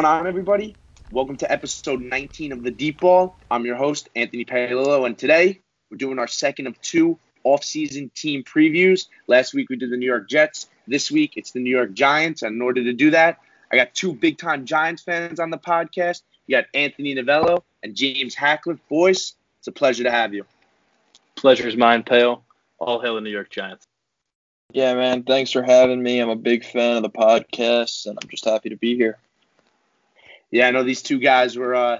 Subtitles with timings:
[0.00, 0.76] What's going on, everybody?
[1.12, 3.36] Welcome to episode 19 of the Deep Ball.
[3.50, 8.42] I'm your host, Anthony Palillo, and today we're doing our second of two off-season team
[8.42, 9.08] previews.
[9.26, 10.70] Last week we did the New York Jets.
[10.88, 12.40] This week it's the New York Giants.
[12.40, 13.40] And in order to do that,
[13.70, 16.22] I got two big-time Giants fans on the podcast.
[16.46, 18.78] You got Anthony Novello and James Hackler.
[18.88, 20.46] Boys, it's a pleasure to have you.
[21.34, 22.42] Pleasure is mine, Pale.
[22.78, 23.86] All hail the New York Giants.
[24.72, 25.24] Yeah, man.
[25.24, 26.20] Thanks for having me.
[26.20, 29.18] I'm a big fan of the podcast, and I'm just happy to be here.
[30.50, 31.98] Yeah, I know these two guys were uh,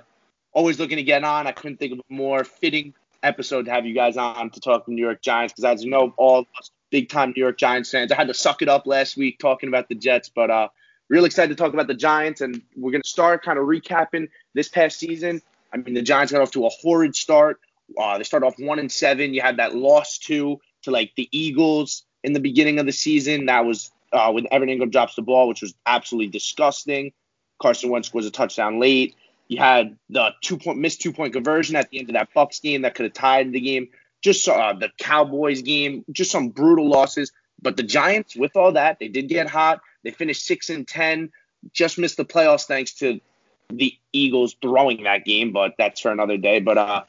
[0.53, 1.47] always looking to get on.
[1.47, 4.89] I couldn't think of a more fitting episode to have you guys on to talk
[4.89, 6.47] New York Giants because, as you know, all
[6.91, 8.11] big time New York Giants fans.
[8.11, 10.69] I had to suck it up last week talking about the Jets, but uh,
[11.11, 14.69] Real excited to talk about the Giants, and we're to start kind of recapping this
[14.69, 15.43] past season.
[15.75, 17.59] I mean, the Giants got off to a horrid start.
[17.99, 19.35] Uh, they started off one and seven.
[19.35, 23.47] You had that loss to to like the Eagles in the beginning of the season.
[23.47, 27.13] That was uh, when Evan Engram drops the ball, which was absolutely disgusting.
[27.61, 29.17] Carson Wentz scores a touchdown late.
[29.49, 32.61] You had the two point missed two point conversion at the end of that Bucks
[32.61, 33.89] game that could have tied the game.
[34.23, 37.33] Just uh, the Cowboys game, just some brutal losses.
[37.63, 39.81] But the Giants, with all that, they did get hot.
[40.03, 41.31] They finished six and ten,
[41.73, 43.21] just missed the playoffs thanks to
[43.69, 46.61] the Eagles throwing that game, but that's for another day.
[46.61, 47.03] But uh,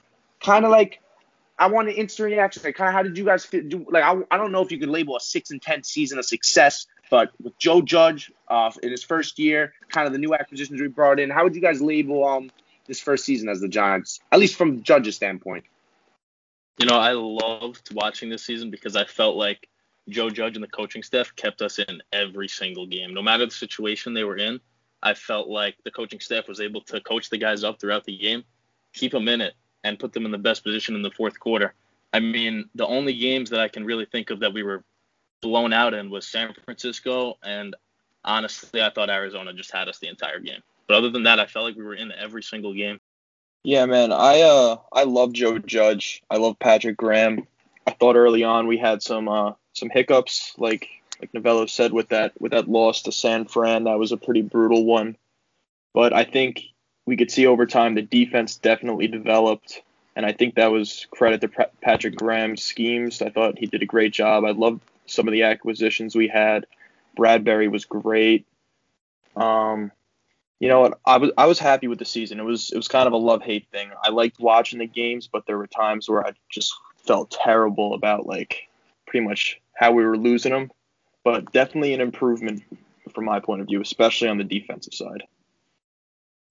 [0.43, 0.99] kind of like
[1.57, 2.63] I want an instant reaction.
[2.65, 3.63] Like, kind of how did you guys feel?
[3.67, 6.17] Do, like, I, I don't know if you could label a six and ten season
[6.17, 10.33] a success, but with Joe Judge uh, in his first year, kind of the new
[10.33, 12.49] acquisitions we brought in, how would you guys label um
[12.87, 15.65] this first season as the Giants, at least from Judge's standpoint?
[16.79, 19.67] You know, I loved watching this season because I felt like
[20.09, 23.13] Joe Judge and the coaching staff kept us in every single game.
[23.13, 24.59] No matter the situation they were in,
[25.03, 28.17] I felt like the coaching staff was able to coach the guys up throughout the
[28.17, 28.43] game,
[28.93, 31.73] keep them in it, and put them in the best position in the fourth quarter.
[32.13, 34.83] I mean, the only games that I can really think of that we were
[35.41, 37.75] blown out in was San Francisco, and
[38.23, 40.61] honestly, I thought Arizona just had us the entire game.
[40.87, 42.99] But other than that, I felt like we were in every single game.
[43.63, 46.23] Yeah, man, I uh I love Joe Judge.
[46.29, 47.45] I love Patrick Graham.
[47.85, 52.09] I thought early on we had some uh some hiccups, like like Novello said with
[52.09, 53.83] that with that loss to San Fran.
[53.83, 55.15] That was a pretty brutal one.
[55.93, 56.61] But I think
[57.05, 59.81] we could see over time the defense definitely developed,
[60.15, 63.21] and I think that was credit to Patrick Graham's schemes.
[63.21, 64.43] I thought he did a great job.
[64.43, 64.81] I loved
[65.11, 66.65] some of the acquisitions we had.
[67.17, 68.45] Bradberry was great.
[69.35, 69.91] Um,
[70.59, 70.99] you know what?
[71.05, 72.39] I was I was happy with the season.
[72.39, 73.91] It was it was kind of a love hate thing.
[74.03, 76.73] I liked watching the games, but there were times where I just
[77.05, 78.69] felt terrible about like
[79.07, 80.71] pretty much how we were losing them,
[81.23, 82.63] but definitely an improvement
[83.13, 85.23] from my point of view, especially on the defensive side.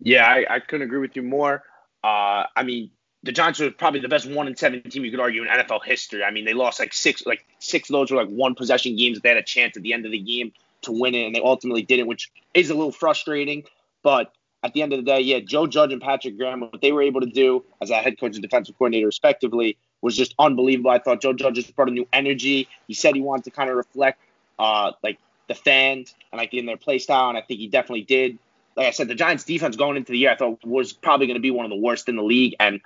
[0.01, 1.63] Yeah, I, I couldn't agree with you more.
[2.03, 2.91] Uh, I mean,
[3.23, 5.85] the Giants are probably the best one in seven team you could argue in NFL
[5.85, 6.25] history.
[6.25, 9.19] I mean, they lost like six, like six of those were like one possession games
[9.19, 11.35] that they had a chance at the end of the game to win it, and
[11.35, 13.65] they ultimately didn't, which is a little frustrating.
[14.03, 14.33] But
[14.63, 17.03] at the end of the day, yeah, Joe Judge and Patrick Graham, what they were
[17.03, 20.91] able to do as a head coach and defensive coordinator, respectively, was just unbelievable.
[20.91, 22.69] I thought Joe Judge just brought a new energy.
[22.89, 24.19] He said he wanted to kind of reflect
[24.59, 28.03] uh, like the fans and like in their play style, and I think he definitely
[28.03, 28.39] did.
[28.77, 31.37] Like I said, the Giants' defense going into the year, I thought was probably going
[31.37, 32.81] to be one of the worst in the league, and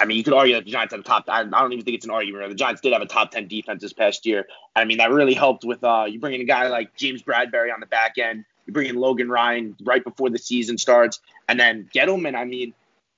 [0.00, 1.24] I mean, you could argue that the Giants had a top.
[1.28, 2.48] I don't even think it's an argument.
[2.48, 4.46] The Giants did have a top ten defense this past year.
[4.74, 7.80] I mean, that really helped with uh, you bringing a guy like James Bradberry on
[7.80, 8.44] the back end.
[8.66, 12.34] You bring in Logan Ryan right before the season starts, and then Gettleman.
[12.34, 12.74] I mean,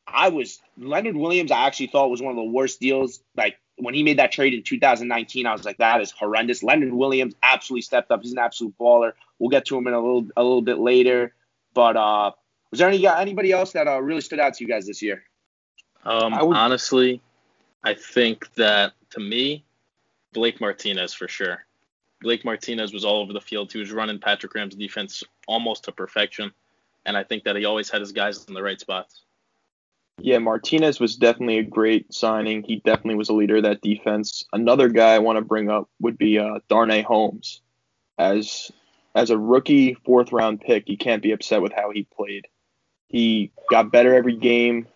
[0.06, 1.50] I was Leonard Williams.
[1.50, 3.20] I actually thought was one of the worst deals.
[3.36, 6.62] Like when he made that trade in 2019, I was like, that is horrendous.
[6.62, 8.22] Leonard Williams absolutely stepped up.
[8.22, 9.12] He's an absolute baller.
[9.38, 11.34] We'll get to him in a little a little bit later.
[11.74, 12.32] But uh,
[12.70, 15.24] was there any anybody else that uh, really stood out to you guys this year?
[16.06, 17.20] Um, I would, honestly,
[17.82, 19.64] I think that to me,
[20.32, 21.66] Blake Martinez for sure.
[22.22, 23.72] Blake Martinez was all over the field.
[23.72, 26.52] He was running Patrick Graham's defense almost to perfection,
[27.04, 29.22] and I think that he always had his guys in the right spots.
[30.18, 32.62] Yeah, Martinez was definitely a great signing.
[32.62, 34.44] He definitely was a leader of that defense.
[34.52, 37.60] Another guy I want to bring up would be uh, Darnay Holmes.
[38.16, 38.70] As
[39.14, 42.46] as a rookie fourth round pick, you can't be upset with how he played.
[43.08, 44.86] He got better every game,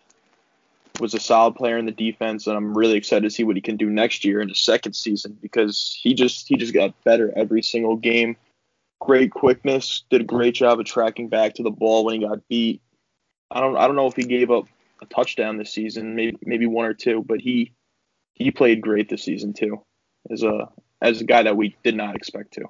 [1.00, 3.62] was a solid player in the defense, and I'm really excited to see what he
[3.62, 7.32] can do next year in the second season because he just he just got better
[7.36, 8.36] every single game.
[9.00, 12.46] Great quickness, did a great job of tracking back to the ball when he got
[12.48, 12.82] beat.
[13.50, 14.66] I don't I don't know if he gave up
[15.02, 17.72] a touchdown this season, maybe maybe one or two, but he
[18.34, 19.82] he played great this season too,
[20.30, 20.68] as a
[21.00, 22.64] as a guy that we did not expect to.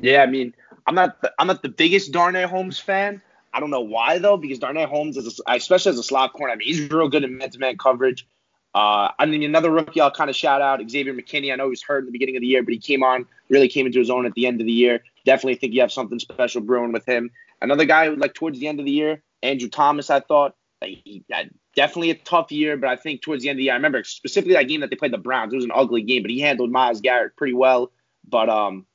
[0.00, 0.54] Yeah, I mean,
[0.86, 3.22] I'm not the, I'm not the biggest Darnay Holmes fan.
[3.52, 6.52] I don't know why though, because Darnay Holmes is a, especially as a slot corner.
[6.52, 8.26] I mean, he's real good in man-to-man coverage.
[8.74, 11.52] Uh, I mean, another rookie I'll kind of shout out, Xavier McKinney.
[11.52, 13.26] I know he was hurt in the beginning of the year, but he came on,
[13.50, 15.02] really came into his own at the end of the year.
[15.26, 17.30] Definitely think you have something special brewing with him.
[17.60, 21.50] another guy like towards the end of the year, Andrew Thomas, I thought he had
[21.76, 24.04] definitely a tough year, but I think towards the end of the year, I remember
[24.04, 25.52] specifically that game that they played the Browns.
[25.52, 27.92] It was an ugly game, but he handled Myles Garrett pretty well.
[28.28, 28.86] But um,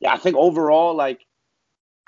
[0.00, 1.24] yeah, I think overall, like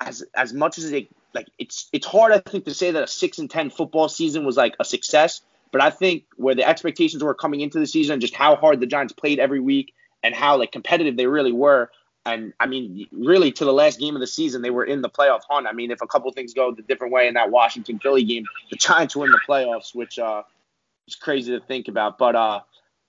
[0.01, 3.07] as as much as it like it's it's hard I think to say that a
[3.07, 5.41] six and ten football season was like a success,
[5.73, 8.87] but I think where the expectations were coming into the season, just how hard the
[8.87, 11.91] Giants played every week and how like competitive they really were.
[12.27, 15.09] And I mean, really to the last game of the season, they were in the
[15.09, 15.67] playoff hunt.
[15.67, 18.45] I mean, if a couple things go the different way in that Washington Philly game,
[18.71, 20.43] the Giants were in the playoffs, which uh
[21.07, 22.19] is crazy to think about.
[22.19, 22.61] But uh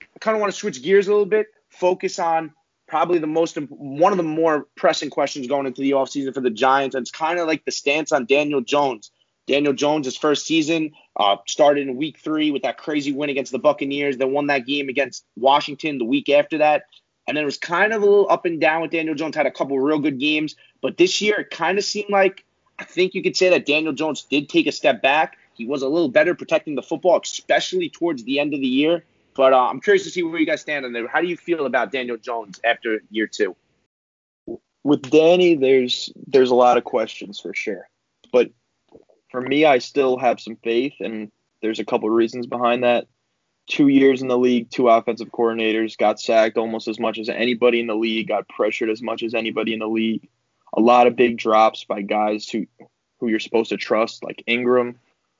[0.01, 2.53] I kind of want to switch gears a little bit, focus on
[2.89, 6.49] probably the most one of the more pressing questions going into the offseason for the
[6.49, 6.95] Giants.
[6.95, 9.11] And it's kind of like the stance on Daniel Jones.
[9.47, 13.51] Daniel Jones, his first season, uh, started in week three with that crazy win against
[13.51, 14.17] the Buccaneers.
[14.17, 16.83] Then won that game against Washington the week after that.
[17.27, 19.35] And then it was kind of a little up and down with Daniel Jones.
[19.35, 22.43] Had a couple real good games, but this year it kind of seemed like
[22.79, 25.37] I think you could say that Daniel Jones did take a step back.
[25.53, 29.03] He was a little better protecting the football, especially towards the end of the year.
[29.39, 31.07] But uh, I'm curious to see where you guys stand on there.
[31.07, 33.55] How do you feel about Daniel Jones after year two?
[34.83, 37.87] With Danny, there's there's a lot of questions for sure,
[38.33, 38.51] but
[39.31, 41.31] for me, I still have some faith, and
[41.61, 43.07] there's a couple reasons behind that.
[43.69, 47.79] Two years in the league, two offensive coordinators, got sacked almost as much as anybody
[47.79, 50.27] in the league, got pressured as much as anybody in the league.
[50.73, 52.67] A lot of big drops by guys who
[53.21, 54.95] who you're supposed to trust, like Engram.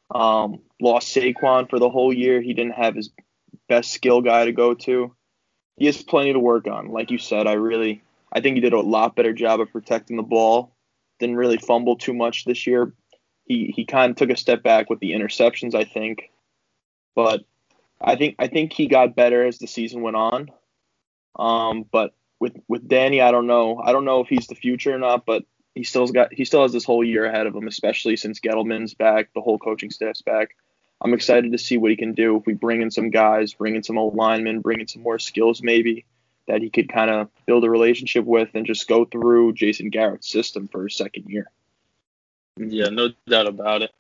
[0.10, 2.40] Um, lost Saquon for the whole year.
[2.40, 3.10] He didn't have his
[3.70, 5.16] best skill guy to go to.
[5.78, 6.90] He has plenty to work on.
[6.90, 10.18] Like you said, I really I think he did a lot better job of protecting
[10.18, 10.76] the ball.
[11.20, 12.94] Didn't really fumble too much this year,
[13.50, 16.32] he he kind of took a step back with the interceptions, I think.
[17.16, 17.42] But
[18.00, 20.52] I think I think he got better as the season went on.
[21.38, 23.82] Um, but with with Danny, I don't know.
[23.84, 25.44] I don't know if he's the future or not, but
[25.76, 28.94] he still's got he still has this whole year ahead of him, especially since Gettleman's
[28.94, 30.56] back, the whole coaching staff's back.
[31.02, 33.76] I'm excited to see what he can do if we bring in some guys, bring
[33.76, 36.06] in some old linemen, bring in some more skills maybe
[36.48, 40.30] that he could kind of build a relationship with and just go through Jason Garrett's
[40.30, 41.50] system for a second year.
[42.58, 43.92] Yeah, no doubt about it.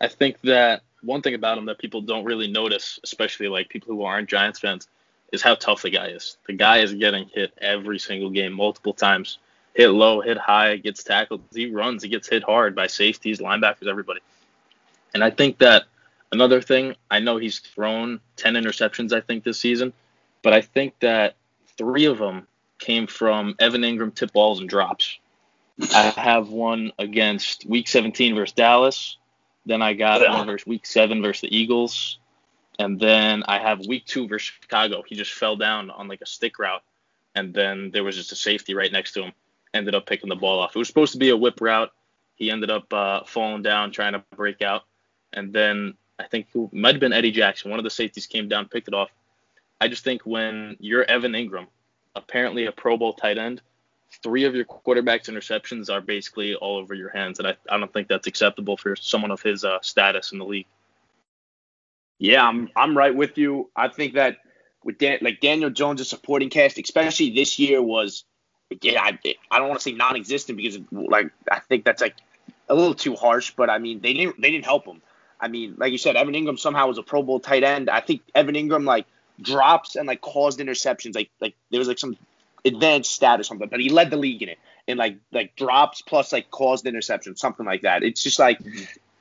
[0.00, 3.94] I think that one thing about him that people don't really notice, especially like people
[3.94, 4.88] who aren't Giants fans,
[5.32, 6.38] is how tough the guy is.
[6.46, 9.38] The guy is getting hit every single game, multiple times.
[9.74, 11.42] Hit low, hit high, gets tackled.
[11.52, 14.20] He runs, he gets hit hard by safeties, linebackers, everybody.
[15.12, 15.84] And I think that
[16.32, 19.92] another thing, I know he's thrown 10 interceptions, I think, this season,
[20.42, 21.36] but I think that
[21.76, 22.46] three of them
[22.78, 25.18] came from Evan Engram tip balls and drops.
[25.94, 29.18] I have one against Week 17 versus Dallas.
[29.66, 32.18] Then I got one versus Week 7 versus the Eagles.
[32.78, 35.02] And then I have Week 2 versus Chicago.
[35.06, 36.82] He just fell down on like a stick route.
[37.34, 39.32] And then there was just a safety right next to him.
[39.74, 40.74] Ended up picking the ball off.
[40.74, 41.90] It was supposed to be a whip route.
[42.36, 44.82] He ended up uh, falling down, trying to break out.
[45.32, 47.70] And then I think it might have been Eddie Jackson.
[47.70, 49.10] One of the safeties came down, picked it off.
[49.80, 51.66] I just think when you're Evan Engram,
[52.14, 53.60] apparently a Pro Bowl tight end,
[54.22, 57.92] three of your quarterback's interceptions are basically all over your hands, and I, I don't
[57.92, 60.66] think that's acceptable for someone of his uh, status in the league.
[62.18, 63.70] Yeah, I'm I'm right with you.
[63.76, 64.38] I think that
[64.84, 68.24] with Dan, like Daniel Jones' supporting cast, especially this year, was
[68.80, 69.18] yeah, I,
[69.50, 72.16] I don't want to say non-existent because like I think that's like
[72.68, 75.02] a little too harsh, but I mean they didn't they didn't help him.
[75.40, 77.90] I mean, like you said, Evan Engram somehow was a Pro Bowl tight end.
[77.90, 79.06] I think Evan Engram like
[79.40, 81.14] drops and like caused interceptions.
[81.14, 82.16] Like like there was like some
[82.64, 86.02] advanced stat or something, but he led the league in it and like like drops
[86.02, 88.02] plus like caused interception, something like that.
[88.02, 88.60] It's just like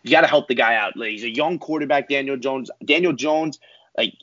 [0.06, 0.96] you got to help the guy out.
[0.96, 2.70] Like, he's a young quarterback, Daniel Jones.
[2.84, 3.60] Daniel Jones,
[3.98, 4.14] like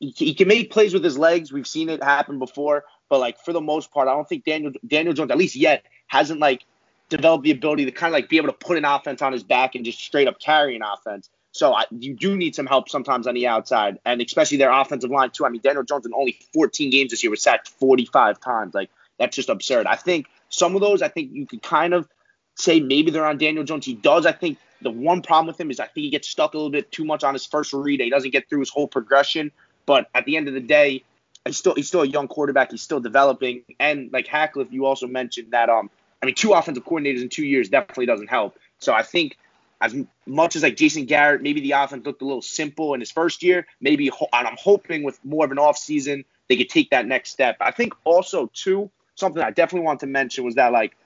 [0.00, 1.52] he, he, can make plays with his legs.
[1.52, 4.72] We've seen it happen before, but like for the most part, I don't think Daniel
[4.86, 6.64] Daniel Jones, at least yet, hasn't like
[7.08, 9.42] developed the ability to kind of like be able to put an offense on his
[9.42, 11.28] back and just straight up carry an offense.
[11.56, 15.10] So I, you do need some help sometimes on the outside, and especially their offensive
[15.10, 15.46] line too.
[15.46, 18.74] I mean, Daniel Jones in only 14 games this year was sacked 45 times.
[18.74, 19.86] Like that's just absurd.
[19.86, 22.08] I think some of those, I think you could kind of
[22.56, 23.86] say maybe they're on Daniel Jones.
[23.86, 24.26] He does.
[24.26, 26.70] I think the one problem with him is I think he gets stuck a little
[26.70, 28.00] bit too much on his first read.
[28.00, 29.50] He doesn't get through his whole progression.
[29.86, 31.04] But at the end of the day,
[31.46, 32.70] he's still he's still a young quarterback.
[32.70, 33.62] He's still developing.
[33.80, 35.90] And like Hackliff, you also mentioned that um
[36.22, 38.58] I mean two offensive coordinators in two years definitely doesn't help.
[38.78, 39.38] So I think
[39.80, 39.94] as
[40.26, 43.42] much as like Jason Garrett, maybe the offense looked a little simple in his first
[43.42, 43.66] year.
[43.80, 47.56] Maybe, and I'm hoping with more of an offseason, they could take that next step.
[47.60, 50.96] I think also too something I definitely want to mention was that like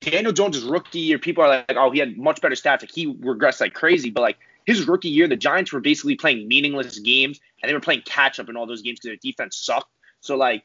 [0.00, 2.82] Daniel Jones' rookie year, people are like, oh, he had much better stats.
[2.82, 6.48] Like he regressed like crazy, but like his rookie year, the Giants were basically playing
[6.48, 9.56] meaningless games and they were playing catch up in all those games because their defense
[9.56, 9.90] sucked.
[10.20, 10.64] So like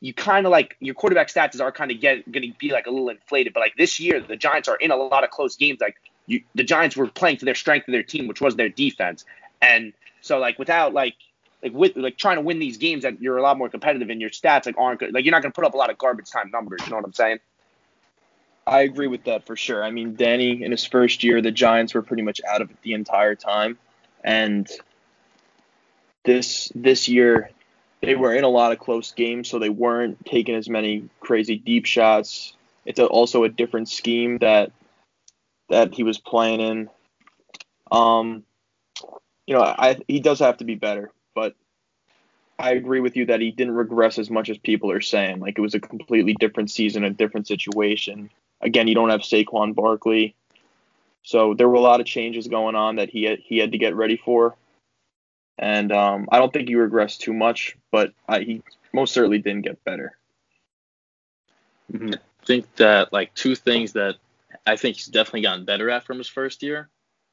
[0.00, 2.86] you kind of like your quarterback stats are kind of get going to be like
[2.86, 3.52] a little inflated.
[3.52, 5.80] But like this year, the Giants are in a lot of close games.
[5.80, 8.68] Like you, the Giants were playing to their strength of their team, which was their
[8.68, 9.24] defense.
[9.60, 11.14] And so like without like
[11.62, 14.20] like with like trying to win these games that you're a lot more competitive and
[14.20, 15.14] your stats like aren't good.
[15.14, 16.82] Like you're not gonna put up a lot of garbage time numbers.
[16.84, 17.38] You know what I'm saying?
[18.66, 19.84] I agree with that for sure.
[19.84, 22.76] I mean, Danny in his first year, the Giants were pretty much out of it
[22.82, 23.78] the entire time,
[24.22, 24.68] and
[26.24, 27.50] this this year
[28.00, 31.56] they were in a lot of close games, so they weren't taking as many crazy
[31.56, 32.54] deep shots.
[32.84, 34.72] It's a, also a different scheme that
[35.74, 36.90] that he was playing in.
[37.90, 38.44] Um,
[39.44, 41.56] you know, I he does have to be better, but
[42.58, 45.40] I agree with you that he didn't regress as much as people are saying.
[45.40, 48.30] Like it was a completely different season, a different situation.
[48.60, 50.36] Again, you don't have Saquon Barkley,
[51.24, 53.78] so there were a lot of changes going on that he had, he had to
[53.78, 54.54] get ready for.
[55.58, 58.62] And um, I don't think he regressed too much, but I, he
[58.92, 60.16] most certainly didn't get better.
[61.92, 62.14] Mm-hmm.
[62.14, 64.16] I think that like two things that
[64.66, 66.88] I think he's definitely gotten better at from his first year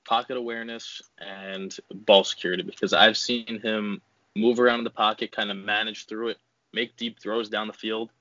[0.06, 4.02] pocket awareness and ball security because I've seen him
[4.36, 6.38] move around in the pocket, kind of manage through it,
[6.74, 8.12] make deep throws down the field.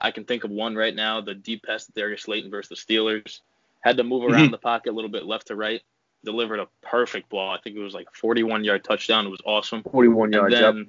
[0.00, 2.94] I can think of one right now, the deep pass to Darius Slayton versus the
[2.94, 3.40] Steelers.
[3.80, 4.52] Had to move around mm-hmm.
[4.52, 5.80] the pocket a little bit left to right.
[6.24, 7.50] Delivered a perfect ball.
[7.50, 9.26] I think it was like 41 yard touchdown.
[9.26, 9.82] It was awesome.
[9.82, 10.54] 41 yards.
[10.54, 10.86] And then yep.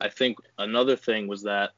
[0.00, 1.70] I think another thing was that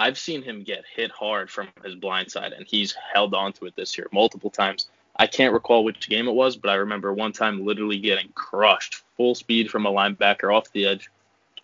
[0.00, 3.66] I've seen him get hit hard from his blind side, and he's held on to
[3.66, 4.88] it this year multiple times.
[5.14, 9.02] I can't recall which game it was, but I remember one time literally getting crushed
[9.18, 11.10] full speed from a linebacker off the edge,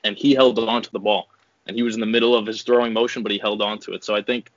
[0.05, 1.29] and he held on to the ball.
[1.67, 3.95] And he was in the middle of his throwing motion, but he held on to
[3.95, 4.05] it.
[4.05, 4.51] So I think,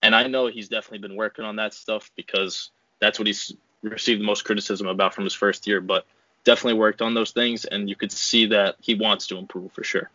[0.00, 2.70] and I know he's definitely been working on that stuff because
[3.00, 6.06] that's what he's received the most criticism about from his first year, but
[6.44, 9.82] definitely worked on those things, and you could see that he wants to improve for
[9.82, 10.08] sure.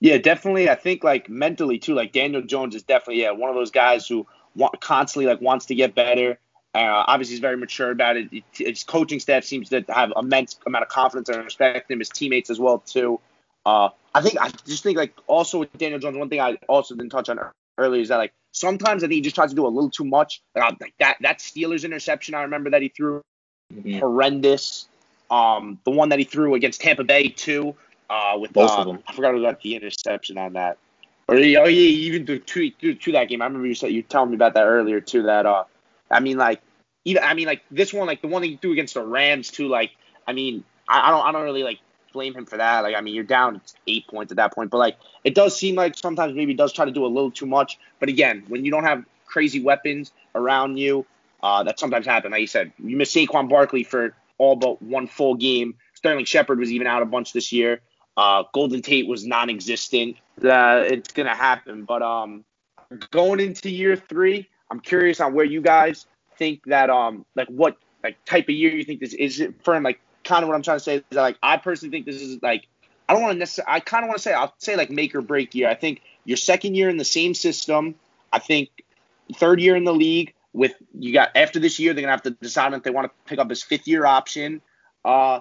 [0.00, 0.68] Yeah, definitely.
[0.68, 1.94] I think like mentally too.
[1.94, 5.66] Like Daniel Jones is definitely yeah one of those guys who want, constantly like wants
[5.66, 6.38] to get better.
[6.74, 8.30] Uh, obviously, he's very mature about it.
[8.52, 11.98] His coaching staff seems to have immense amount of confidence and respect him.
[11.98, 13.20] His teammates as well too.
[13.66, 16.94] Uh, I think I just think like also with Daniel Jones, one thing I also
[16.94, 17.38] didn't touch on
[17.76, 20.04] earlier is that like sometimes I think he just tries to do a little too
[20.04, 20.40] much.
[20.54, 23.22] Like, like that that Steelers interception, I remember that he threw
[23.72, 23.98] mm-hmm.
[23.98, 24.88] horrendous.
[25.30, 27.76] Um, the one that he threw against Tampa Bay too.
[28.10, 28.98] Uh, with both uh, of them.
[29.06, 30.78] I forgot about the interception on that.
[31.28, 33.40] Or oh yeah, even to, to, to that game.
[33.40, 35.22] I remember you said you telling me about that earlier too.
[35.22, 35.62] That uh,
[36.10, 36.60] I mean like
[37.04, 39.52] even I mean like this one like the one that you threw against the Rams
[39.52, 39.68] too.
[39.68, 39.92] Like
[40.26, 41.78] I mean I, I don't I don't really like
[42.12, 42.80] blame him for that.
[42.80, 45.76] Like I mean you're down eight points at that point, but like it does seem
[45.76, 47.78] like sometimes maybe does try to do a little too much.
[48.00, 51.06] But again, when you don't have crazy weapons around you,
[51.44, 52.32] uh, that sometimes happen.
[52.32, 55.76] Like you said, you miss Saquon Barkley for all but one full game.
[55.94, 57.80] Sterling Shepard was even out a bunch this year.
[58.16, 60.16] Uh, Golden Tate was non-existent.
[60.42, 62.44] Uh, it's gonna happen, but um,
[63.10, 67.76] going into year three, I'm curious on where you guys think that um, like what
[68.02, 69.82] like type of year you think this is it for him.
[69.82, 72.20] Like kind of what I'm trying to say is that like I personally think this
[72.20, 72.66] is like
[73.08, 75.14] I don't want to necessarily I kind of want to say I'll say like make
[75.14, 75.68] or break year.
[75.68, 77.94] I think your second year in the same system.
[78.32, 78.70] I think
[79.34, 82.30] third year in the league with you got after this year they're gonna have to
[82.30, 84.62] decide if they want to pick up his fifth year option.
[85.04, 85.40] Uh,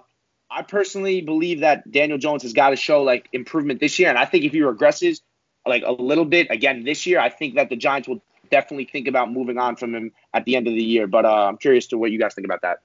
[0.51, 4.17] I personally believe that Daniel Jones has got to show like improvement this year, and
[4.17, 5.21] I think if he regresses
[5.65, 9.07] like a little bit again this year, I think that the Giants will definitely think
[9.07, 11.07] about moving on from him at the end of the year.
[11.07, 12.81] But uh, I'm curious to what you guys think about that.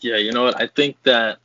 [0.00, 0.60] Yeah, you know what?
[0.60, 1.38] I think that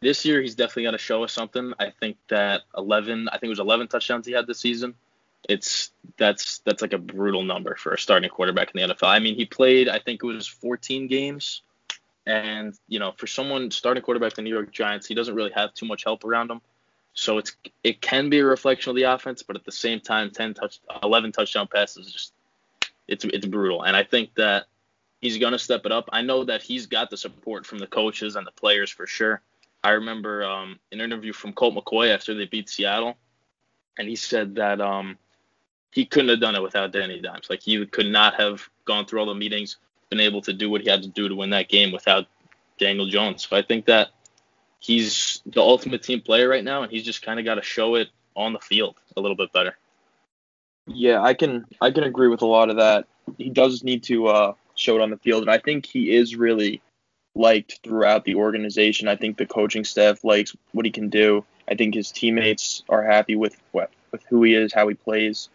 [0.00, 1.74] this year he's definitely going to show us something.
[1.78, 4.94] I think that 11, I think it was 11 touchdowns he had this season.
[5.48, 9.08] It's that's that's like a brutal number for a starting quarterback in the NFL.
[9.08, 11.62] I mean, he played I think it was 14 games
[12.26, 15.74] and you know, for someone starting quarterback the New York Giants, he doesn't really have
[15.74, 16.60] too much help around him.
[17.12, 20.30] So it's it can be a reflection of the offense, but at the same time,
[20.30, 22.32] 10 touch, 11 touchdown passes just
[23.08, 23.82] it's it's brutal.
[23.82, 24.66] And I think that
[25.20, 26.08] he's gonna step it up.
[26.12, 29.42] I know that he's got the support from the coaches and the players for sure.
[29.82, 33.16] I remember um, an interview from Colt McCoy after they beat Seattle,
[33.98, 35.16] and he said that um,
[35.90, 37.48] he couldn't have done it without Danny Dimes.
[37.50, 39.78] Like he could not have gone through all the meetings
[40.10, 42.26] been able to do what he had to do to win that game without
[42.78, 43.46] Daniel Jones.
[43.48, 44.08] So I think that
[44.80, 47.94] he's the ultimate team player right now, and he's just kind of got to show
[47.94, 49.76] it on the field a little bit better.
[50.86, 53.06] Yeah, I can I can agree with a lot of that.
[53.38, 56.34] He does need to uh, show it on the field, and I think he is
[56.34, 56.82] really
[57.34, 59.06] liked throughout the organization.
[59.06, 61.44] I think the coaching staff likes what he can do.
[61.68, 65.48] I think his teammates are happy with what with who he is, how he plays.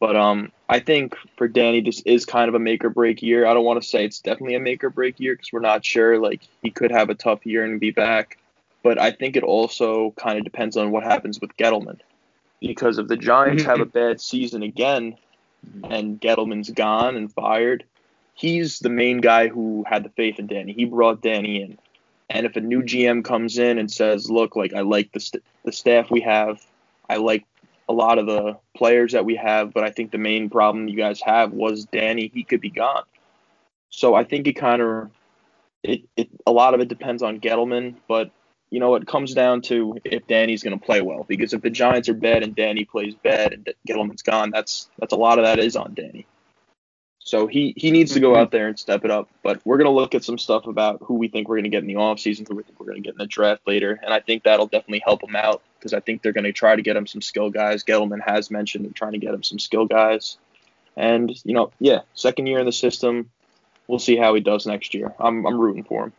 [0.00, 3.44] But um, I think for Danny, this is kind of a make or break year.
[3.44, 5.84] I don't want to say it's definitely a make or break year because we're not
[5.84, 6.20] sure.
[6.20, 8.38] Like he could have a tough year and be back.
[8.84, 11.98] But I think it also kind of depends on what happens with Gettleman.
[12.60, 13.98] Because if the Giants have a mm-hmm.
[13.98, 15.16] bad season again
[15.82, 17.82] and Gettleman's gone and fired,
[18.34, 20.72] he's the main guy who had the faith in Danny.
[20.72, 21.78] He brought Danny in.
[22.28, 25.42] And if a new GM comes in and says, "Look, like I like the st-
[25.64, 26.64] the staff we have,
[27.08, 27.44] I like
[27.88, 30.96] a lot of the players that we have, but I think the main problem you
[30.96, 32.30] guys have was Danny.
[32.32, 33.04] He could be gone."
[33.90, 35.10] So I think it kind of
[35.82, 38.30] it, it a lot of it depends on Gettleman, but
[38.70, 41.24] you know it comes down to if Danny's going to play well.
[41.28, 45.12] Because if the Giants are bad and Danny plays bad and Gettleman's gone, that's that's
[45.12, 46.26] a lot of that is on Danny.
[47.18, 49.28] So he he needs to go out there and step it up.
[49.42, 51.88] But we're gonna look at some stuff about who we think we're gonna get in
[51.88, 54.44] the offseason, who we think we're gonna get in the draft later, and I think
[54.44, 57.22] that'll definitely help him out because I think they're gonna try to get him some
[57.22, 57.82] skill guys.
[57.82, 60.36] Gettleman has mentioned they're trying to get him some skill guys,
[60.96, 63.30] and you know, yeah, second year in the system,
[63.88, 65.12] we'll see how he does next year.
[65.18, 66.12] I'm I'm rooting for him.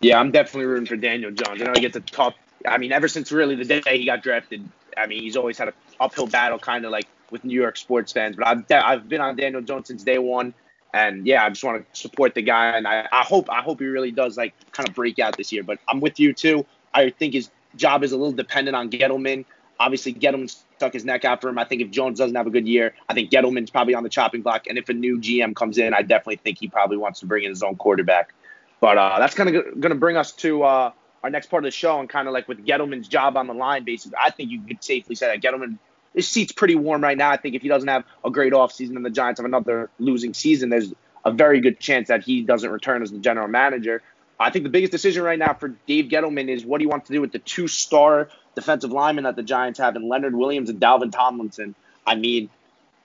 [0.00, 1.60] Yeah, I'm definitely rooting for Daniel Jones.
[1.60, 2.34] I know he gets a tough.
[2.66, 5.68] I mean, ever since really the day he got drafted, I mean, he's always had
[5.68, 8.36] an uphill battle, kind of like with New York sports fans.
[8.36, 10.54] But I've I've been on Daniel Jones since day one,
[10.92, 13.80] and yeah, I just want to support the guy, and I, I hope I hope
[13.80, 15.62] he really does like kind of break out this year.
[15.62, 16.64] But I'm with you too.
[16.94, 19.44] I think his job is a little dependent on Gettleman.
[19.78, 21.58] Obviously, Gettleman stuck his neck out for him.
[21.58, 24.08] I think if Jones doesn't have a good year, I think Gettleman's probably on the
[24.08, 24.66] chopping block.
[24.68, 27.44] And if a new GM comes in, I definitely think he probably wants to bring
[27.44, 28.34] in his own quarterback.
[28.80, 31.68] But uh, that's kind of going to bring us to uh, our next part of
[31.68, 34.50] the show, and kind of like with Gettleman's job on the line, basically, I think
[34.50, 35.78] you could safely say that Gettleman
[36.14, 37.30] his seat's pretty warm right now.
[37.30, 40.32] I think if he doesn't have a great offseason and the Giants have another losing
[40.32, 44.02] season, there's a very good chance that he doesn't return as the general manager.
[44.38, 47.12] I think the biggest decision right now for Dave Gettleman is what he wants to
[47.12, 50.80] do with the two star defensive linemen that the Giants have in Leonard Williams and
[50.80, 51.74] Dalvin Tomlinson.
[52.06, 52.50] I mean,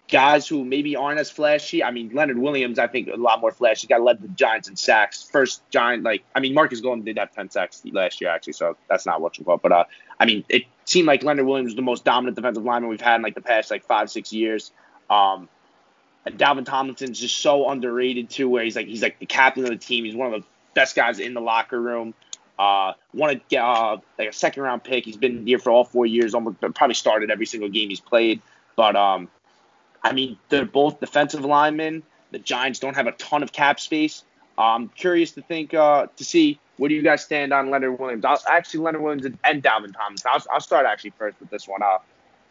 [0.10, 1.84] guys who maybe aren't as flashy.
[1.84, 3.88] I mean, Leonard Williams, I think a lot more flashy.
[3.88, 5.24] Got led the Giants in sacks.
[5.24, 8.76] First Giant, like I mean, Marcus Golden did have 10 sacks last year actually, so
[8.89, 9.58] that's not what you call.
[9.58, 9.84] But uh,
[10.20, 13.18] I mean, it seemed like Leonard Williams was the most dominant defensive lineman we've had
[13.18, 14.72] in like the past like five six years.
[15.10, 15.48] Um,
[16.26, 19.70] and Dalvin Tomlinson's just so underrated too, where he's like he's like the captain of
[19.70, 20.06] the team.
[20.06, 22.13] He's one of the best guys in the locker room.
[22.58, 25.05] Uh, want to get uh, like a second round pick.
[25.05, 26.34] He's been here for all four years.
[26.34, 28.41] Almost probably started every single game he's played.
[28.75, 29.29] But um,
[30.03, 32.03] I mean, they're both defensive linemen.
[32.32, 34.23] The Giants don't have a ton of cap space.
[34.58, 38.25] I'm curious to think uh, to see where do you guys stand on Leonard Williams.
[38.25, 40.25] I'll, actually, Leonard Williams and, Dalvin Thomas.
[40.25, 41.82] I'll, I'll, start actually first with this one.
[41.82, 41.99] Uh,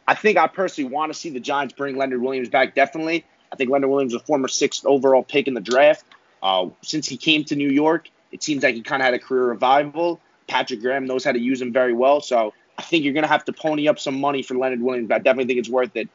[0.06, 2.74] I think I personally want to see the Giants bring Leonard Williams back.
[2.74, 6.04] Definitely, I think Leonard Williams a former sixth overall pick in the draft.
[6.42, 9.18] Uh, since he came to New York, it seems like he kind of had a
[9.18, 10.20] career revival.
[10.46, 13.28] Patrick Graham knows how to use him very well, so I think you're going to
[13.28, 15.08] have to pony up some money for Leonard Williams.
[15.08, 16.08] But I definitely think it's worth it.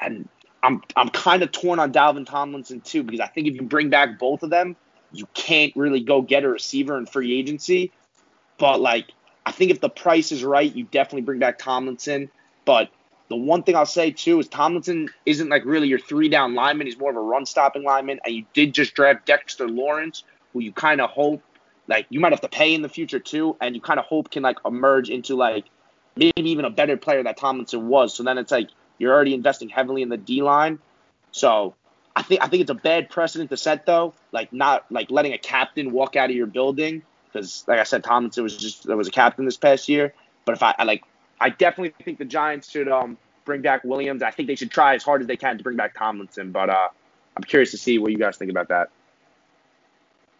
[0.00, 0.28] And
[0.62, 3.90] I'm I'm kind of torn on Dalvin Tomlinson too because I think if you bring
[3.90, 4.76] back both of them,
[5.12, 7.92] you can't really go get a receiver in free agency.
[8.58, 9.12] But like
[9.46, 12.30] I think if the price is right, you definitely bring back Tomlinson.
[12.64, 12.90] But
[13.28, 16.86] the one thing I'll say too is Tomlinson isn't like really your three down lineman.
[16.86, 18.20] He's more of a run stopping lineman.
[18.24, 21.42] And you did just draft Dexter Lawrence, who you kind of hope
[21.86, 24.30] like you might have to pay in the future too, and you kind of hope
[24.30, 25.64] can like emerge into like
[26.16, 28.14] maybe even a better player that Tomlinson was.
[28.14, 30.78] So then it's like you're already investing heavily in the D line.
[31.30, 31.74] So
[32.16, 35.32] I think I think it's a bad precedent to set though, like not like letting
[35.32, 38.96] a captain walk out of your building because like I said, Tomlinson was just there
[38.96, 40.14] was a captain this past year.
[40.44, 41.04] But if I, I like
[41.40, 44.22] I definitely think the Giants should um bring back Williams.
[44.22, 46.52] I think they should try as hard as they can to bring back Tomlinson.
[46.52, 46.88] But uh,
[47.36, 48.90] I'm curious to see what you guys think about that.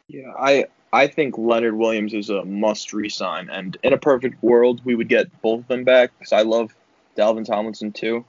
[0.08, 4.80] Yeah, I I think Leonard Williams is a must resign, and in a perfect world,
[4.84, 6.74] we would get both of them back because I love
[7.16, 8.24] Dalvin Tomlinson too.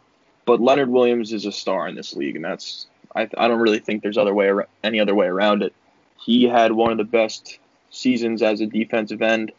[0.45, 3.79] But Leonard Williams is a star in this league, and that's I, I don't really
[3.79, 4.51] think there's other way
[4.83, 5.73] any other way around it.
[6.17, 7.59] He had one of the best
[7.91, 9.51] seasons as a defensive end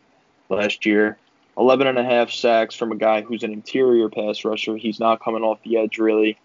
[0.48, 1.16] last year.
[1.60, 4.76] 11 and a half sacks from a guy who's an interior pass rusher.
[4.76, 6.38] He's not coming off the edge really.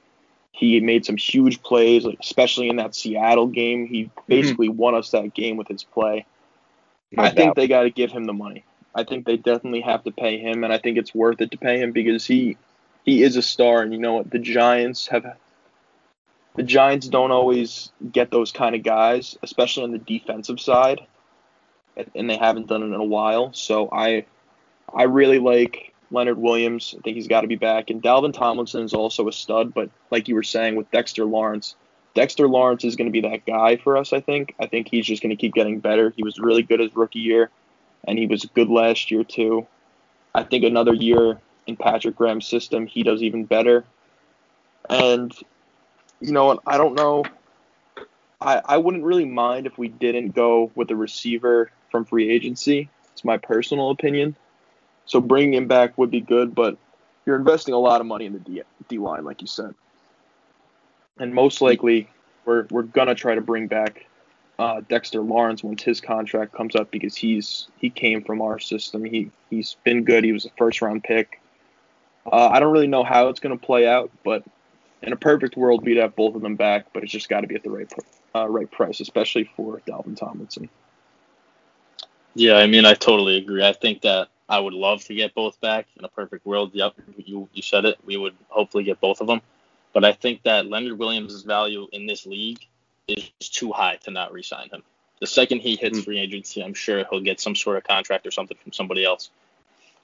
[0.52, 3.88] He made some huge plays, especially in that Seattle game.
[3.88, 4.22] He mm-hmm.
[4.28, 4.78] basically mm-hmm.
[4.78, 6.26] won us that game with his play.
[7.14, 7.36] No I doubt.
[7.36, 8.66] think they got to give him the money.
[8.94, 11.58] I think they definitely have to pay him, and I think it's worth it to
[11.58, 12.58] pay him because he
[13.04, 14.32] he is a star, and you know what?
[14.32, 15.26] The Giants have
[16.56, 21.02] the Giants don't always get those kind of guys, especially on the defensive side,
[22.16, 23.52] and they haven't done it in a while.
[23.54, 24.26] So I
[24.96, 26.96] I really like Leonard Williams.
[26.98, 29.74] I think he's got to be back, and Dalvin Tomlinson is also a stud.
[29.74, 31.76] But like you were saying with Dexter Lawrence,
[32.14, 34.14] Dexter Lawrence is going to be that guy for us.
[34.14, 34.56] I think.
[34.60, 36.14] I think he's just going to keep getting better.
[36.16, 37.50] He was really good his rookie year,
[38.08, 39.68] and he was good last year too.
[40.34, 43.86] I think another year in Patrick Graham's system, he does even better.
[44.90, 45.34] And
[46.22, 46.60] you know?
[46.66, 47.26] I don't know.
[48.42, 52.90] I, I wouldn't really mind if we didn't go with a receiver from free agency.
[53.14, 54.36] It's my personal opinion.
[55.06, 56.78] So bringing him back would be good, but
[57.26, 59.74] you're investing a lot of money in the D, D line, like you said.
[61.18, 62.10] And most likely,
[62.46, 64.06] we're, we're going to try to bring back
[64.60, 69.04] uh, Dexter Lawrence once his contract comes up because he's he came from our system.
[69.04, 70.24] He he's been good.
[70.24, 71.42] He was a first round pick.
[72.26, 74.44] Uh, I don't really know how it's going to play out, but
[75.04, 76.88] in a perfect world, we'd have both of them back.
[76.94, 77.92] But it's just got to be at the right
[78.34, 80.70] uh, right price, especially for Dalvin Tomlinson.
[82.34, 83.66] Yeah, I mean, I totally agree.
[83.66, 86.72] I think that I would love to get both back in a perfect world.
[86.74, 87.98] Yep, you you said it.
[88.06, 89.42] We would hopefully get both of them,
[89.94, 92.66] but I think that Leonard Williams' value in this league
[93.08, 94.84] is too high to not re-sign him.
[95.20, 96.06] The second he hits mm-hmm.
[96.06, 99.30] free agency, I'm sure he'll get some sort of contract or something from somebody else.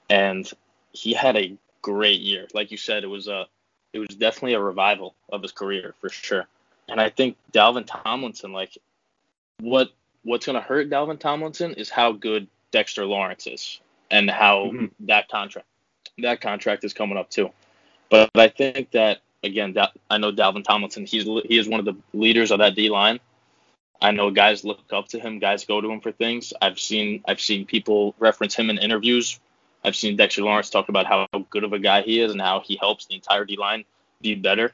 [0.08, 0.50] And
[0.92, 3.04] he had a great year, like you said.
[3.04, 3.46] It was a
[3.92, 6.46] it was definitely a revival of his career for sure.
[6.88, 8.76] And I think Dalvin Tomlinson, like,
[9.60, 9.92] what
[10.24, 13.80] what's going to hurt Dalvin Tomlinson is how good Dexter Lawrence is
[14.12, 14.86] and how mm-hmm.
[15.06, 15.66] that contract
[16.18, 17.50] that contract is coming up too.
[18.10, 19.74] But I think that again,
[20.10, 21.06] I know Dalvin Tomlinson.
[21.06, 23.18] He's he is one of the leaders of that D line.
[24.00, 25.38] I know guys look up to him.
[25.38, 26.52] Guys go to him for things.
[26.60, 29.40] I've seen I've seen people reference him in interviews.
[29.84, 32.60] I've seen Dexter Lawrence talk about how good of a guy he is and how
[32.60, 33.84] he helps the entire D line
[34.20, 34.72] be better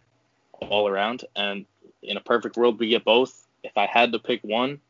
[0.61, 1.25] all around.
[1.35, 1.65] And
[2.03, 3.47] in a perfect world, we get both.
[3.63, 4.81] If I had to pick one,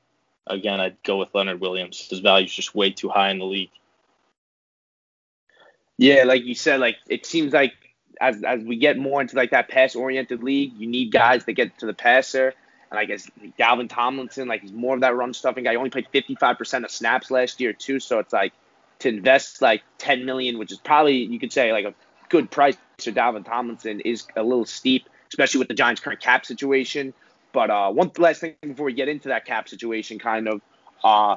[0.47, 2.09] again, I'd go with Leonard Williams.
[2.09, 3.71] His value is just way too high in the league.
[5.99, 7.75] Yeah, like you said, like it seems like
[8.21, 11.53] as as we get more into like that pass oriented league, you need guys that
[11.53, 12.55] get to the passer.
[12.91, 15.73] And I guess Dalvin Tomlinson, like he's more of that run stuffing guy.
[15.73, 18.53] He only played 55% of snaps last year too, so it's like
[19.01, 21.95] to invest like 10 million, which is probably you could say like a
[22.29, 26.47] good price for Dalvin Tomlinson, is a little steep, especially with the Giants' current cap
[26.47, 27.13] situation.
[27.53, 30.61] But uh, one last thing before we get into that cap situation, kind of,
[31.03, 31.37] uh,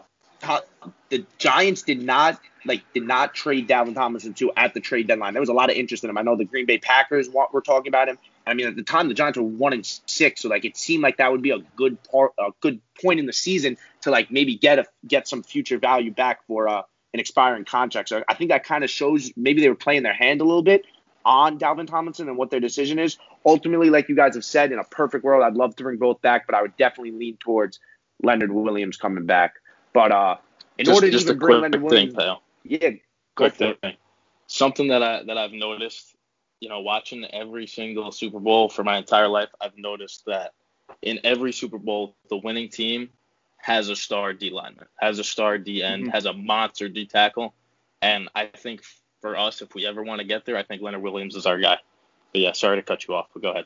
[1.10, 5.34] the Giants did not like did not trade Dalvin Tomlinson to at the trade deadline.
[5.34, 6.17] There was a lot of interest in him.
[6.17, 8.17] I know the Green Bay Packers were talking about him.
[8.45, 11.04] I mean, at the time the Giants were one and six, so like it seemed
[11.04, 14.32] like that would be a good part, a good point in the season to like
[14.32, 16.82] maybe get a get some future value back for uh,
[17.13, 18.10] an expiring contract.
[18.10, 20.63] So I think that kind of shows maybe they were playing their hand a little
[20.63, 20.86] bit
[21.26, 23.17] on Dalvin Tomlinson and what their decision is.
[23.45, 26.21] Ultimately, like you guys have said, in a perfect world, I'd love to bring both
[26.21, 27.80] back, but I would definitely lean towards
[28.24, 29.56] Leonard Williams coming back.
[29.93, 30.38] But uh,
[30.78, 32.97] in just, order to even bring Leonard Williams, thing, yeah, go
[33.36, 33.95] quick for thing.
[34.47, 36.15] Something that I that I've noticed,
[36.60, 40.54] you know, watching every single Super Bowl for my entire life, I've noticed that
[41.02, 43.10] in every Super Bowl, the winning team
[43.58, 46.12] has a star D lineman, has a star D end, mm-hmm.
[46.12, 47.54] has a monster D tackle,
[48.02, 48.84] and I think
[49.21, 51.60] for us, if we ever want to get there, I think Leonard Williams is our
[51.60, 51.78] guy.
[52.34, 53.65] But yeah, sorry to cut you off, but go ahead.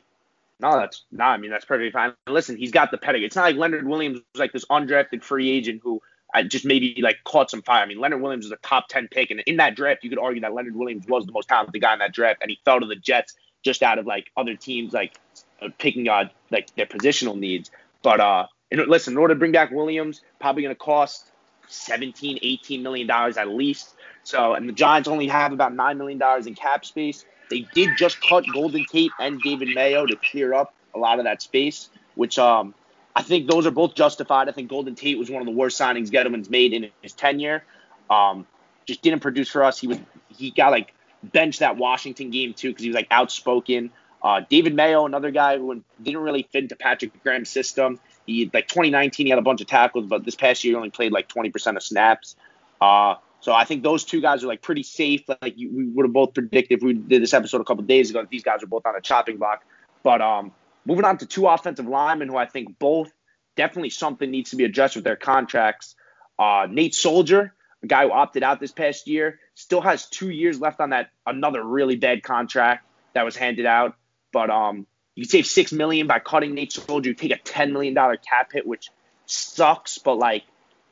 [0.60, 1.24] No, that's no.
[1.24, 2.14] I mean, that's perfectly fine.
[2.26, 3.26] Listen, he's got the pedigree.
[3.26, 6.00] It's not like Leonard Williams was like this undrafted free agent who
[6.36, 7.82] I just maybe like caught some fire.
[7.82, 9.30] I mean, Leonard Williams was a top 10 pick.
[9.30, 11.94] And in that draft, you could argue that Leonard Williams was the most talented guy
[11.94, 12.42] in that draft.
[12.42, 15.18] And he fell to the Jets just out of like other teams, like
[15.62, 17.70] uh, picking on like their positional needs.
[18.02, 21.32] But uh, listen, in order to bring back Williams, probably going to cost
[21.68, 23.94] 17, 18 million dollars at least.
[24.22, 27.24] So, and the Giants only have about nine million dollars in cap space.
[27.48, 31.24] They did just cut Golden Tate and David Mayo to clear up a lot of
[31.24, 32.74] that space, which um
[33.16, 34.50] I think those are both justified.
[34.50, 37.64] I think Golden Tate was one of the worst signings Gettleman's made in his tenure.
[38.10, 38.46] Um,
[38.84, 39.78] just didn't produce for us.
[39.78, 39.98] He was
[40.28, 43.90] he got like benched that Washington game too because he was like outspoken.
[44.22, 47.98] Uh, David Mayo, another guy who didn't really fit into Patrick Graham's system.
[48.26, 50.90] He like 2019, he had a bunch of tackles, but this past year he only
[50.90, 52.36] played like 20% of snaps.
[52.82, 55.22] Uh, so I think those two guys are like pretty safe.
[55.40, 58.10] Like you, we would have both predicted if we did this episode a couple days
[58.10, 59.64] ago that these guys are both on a chopping block.
[60.02, 60.52] But um,
[60.86, 63.10] Moving on to two offensive linemen who I think both
[63.56, 65.96] definitely something needs to be addressed with their contracts.
[66.38, 70.60] Uh, Nate Solder, a guy who opted out this past year, still has two years
[70.60, 73.96] left on that another really bad contract that was handed out.
[74.32, 77.08] But um, you save six million by cutting Nate Solder.
[77.08, 78.90] You take a ten million dollar cap hit, which
[79.24, 79.98] sucks.
[79.98, 80.44] But like,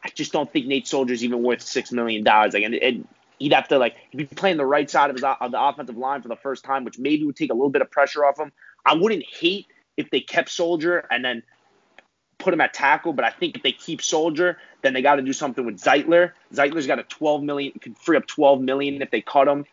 [0.02, 2.54] I just don't think Nate Solder's even worth six million dollars.
[2.54, 5.24] Like, and, and he'd have to like he'd be playing the right side of his
[5.24, 7.82] of the offensive line for the first time, which maybe would take a little bit
[7.82, 8.50] of pressure off him.
[8.84, 11.42] I wouldn't hate if they kept Solder and then
[12.38, 13.12] put him at tackle.
[13.12, 16.32] But I think if they keep Solder, then they got to do something with Zeitler.
[16.52, 19.64] Zeitler's got a 12 million, could free up 12 million if they cut him.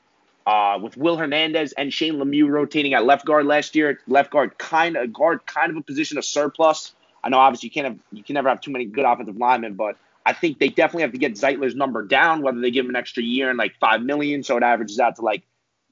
[0.46, 4.58] Uh, with Will Hernandez and Shane Lemieux rotating at left guard last year, left guard
[4.58, 6.94] kind of guard kind of a position of surplus.
[7.24, 9.76] I know obviously you can't have you can never have too many good offensive linemen,
[9.76, 12.90] but I think they definitely have to get Zeitler's number down, whether they give him
[12.90, 15.44] an extra year and like five million, so it averages out to like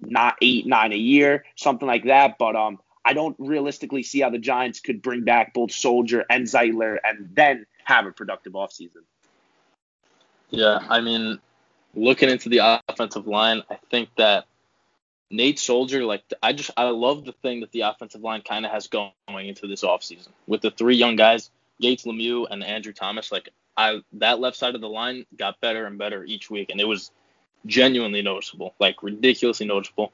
[0.01, 2.37] not eight, nine a year, something like that.
[2.39, 6.45] But um, I don't realistically see how the Giants could bring back both Solder and
[6.45, 9.03] Zeitler and then have a productive offseason.
[10.49, 11.39] Yeah, I mean,
[11.95, 14.45] looking into the offensive line, I think that
[15.31, 18.71] Nate Solder, like I just I love the thing that the offensive line kind of
[18.71, 21.51] has going into this offseason with the three young guys.
[21.79, 25.85] Gates Lemieux and Andrew Thomas, like I that left side of the line got better
[25.85, 27.11] and better each week, and it was
[27.65, 30.11] genuinely noticeable, like ridiculously noticeable.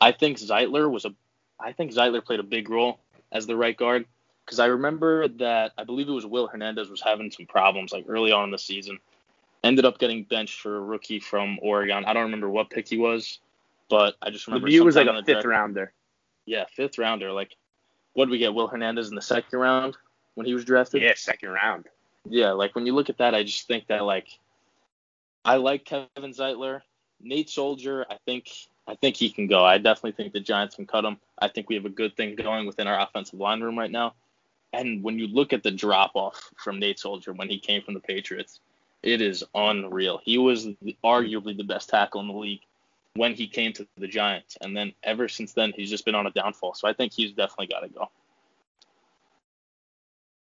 [0.00, 1.14] I think Zeitler was a,
[1.62, 3.00] I think Zeitler played a big role
[3.32, 4.06] as the right guard
[4.44, 8.06] because I remember that I believe it was Will Hernandez was having some problems like
[8.08, 8.98] early on in the season.
[9.62, 12.04] Ended up getting benched for a rookie from Oregon.
[12.06, 13.40] I don't remember what pick he was,
[13.90, 15.92] but I just remember Lemieux was like a fifth rounder.
[16.46, 17.30] Yeah, fifth rounder.
[17.30, 17.54] Like,
[18.14, 18.54] what did we get?
[18.54, 19.96] Will Hernandez in the second round
[20.34, 21.02] when he was drafted.
[21.02, 21.86] Yeah, second round.
[22.28, 24.28] Yeah, like when you look at that, I just think that like
[25.44, 26.80] I like Kevin Zeitler,
[27.20, 28.06] Nate Solder.
[28.10, 28.48] I think
[28.90, 29.64] I think he can go.
[29.64, 31.16] I definitely think the Giants can cut him.
[31.38, 34.14] I think we have a good thing going within our offensive line room right now.
[34.72, 37.94] And when you look at the drop off from Nate Solder when he came from
[37.94, 38.58] the Patriots,
[39.04, 40.20] it is unreal.
[40.24, 40.66] He was
[41.04, 42.62] arguably the best tackle in the league
[43.14, 46.26] when he came to the Giants, and then ever since then he's just been on
[46.26, 46.74] a downfall.
[46.74, 48.10] So I think he's definitely got to go.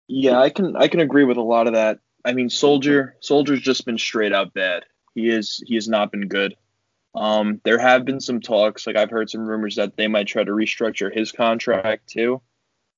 [0.08, 2.00] Yeah, I can I can agree with a lot of that.
[2.24, 4.86] I mean, Solder Solder's just been straight out bad.
[5.16, 6.56] He is he has not been good.
[7.18, 10.44] Um, there have been some talks, like I've heard some rumors that they might try
[10.44, 12.42] to restructure his contract too,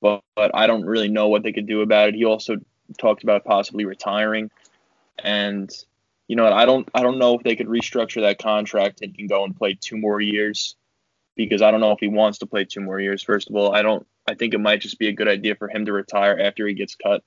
[0.01, 2.15] but, but I don't really know what they could do about it.
[2.15, 2.57] He also
[2.97, 4.51] talked about possibly retiring,
[5.23, 5.71] and
[6.27, 9.27] you know I don't I don't know if they could restructure that contract and can
[9.27, 10.75] go and play two more years
[11.37, 13.23] because I don't know if he wants to play two more years.
[13.23, 14.05] First of all, I don't.
[14.27, 16.73] I think it might just be a good idea for him to retire after he
[16.73, 17.23] gets cut.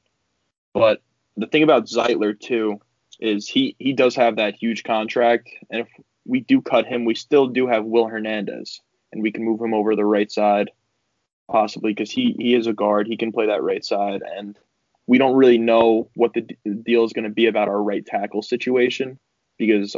[0.74, 1.00] But
[1.38, 2.80] the thing about Zeitler too
[3.18, 5.88] is he he does have that huge contract, and if
[6.24, 8.80] we do cut him, we still do have Will Hernandez,
[9.12, 10.70] and we can move him over the right side,
[11.50, 13.06] possibly because he he is a guard.
[13.06, 14.58] He can play that right side, and
[15.06, 16.42] we don't really know what the
[16.84, 19.18] deal is going to be about our right tackle situation
[19.58, 19.96] because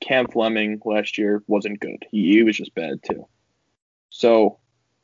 [0.00, 2.04] Cam Fleming last year wasn't good.
[2.10, 3.26] He, he was just bad too.
[4.10, 4.58] So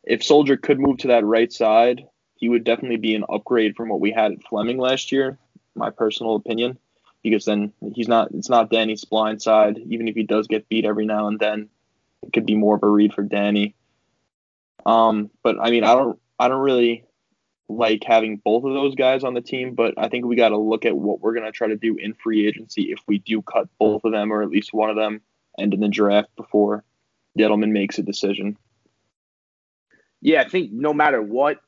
[0.04, 3.88] if Solder could move to that right side, he would definitely be an upgrade from
[3.88, 5.38] what we had at Fleming last year,
[5.74, 6.78] my personal opinion.
[7.22, 9.78] Because then he's not it's not Danny's blind side.
[9.88, 11.68] Even if he does get beat every now and then,
[12.22, 13.74] it could be more of a read for Danny.
[14.84, 17.04] Um, but I mean I don't I don't really
[17.68, 20.58] like having both of those guys on the team, but I think we got to
[20.58, 23.68] look at what we're to try to do in free agency if we do cut
[23.78, 25.20] both of them or at least one of them
[25.58, 26.84] and in the draft before
[27.38, 28.56] Gettleman makes a decision.
[30.20, 31.60] Yeah, I think no matter what,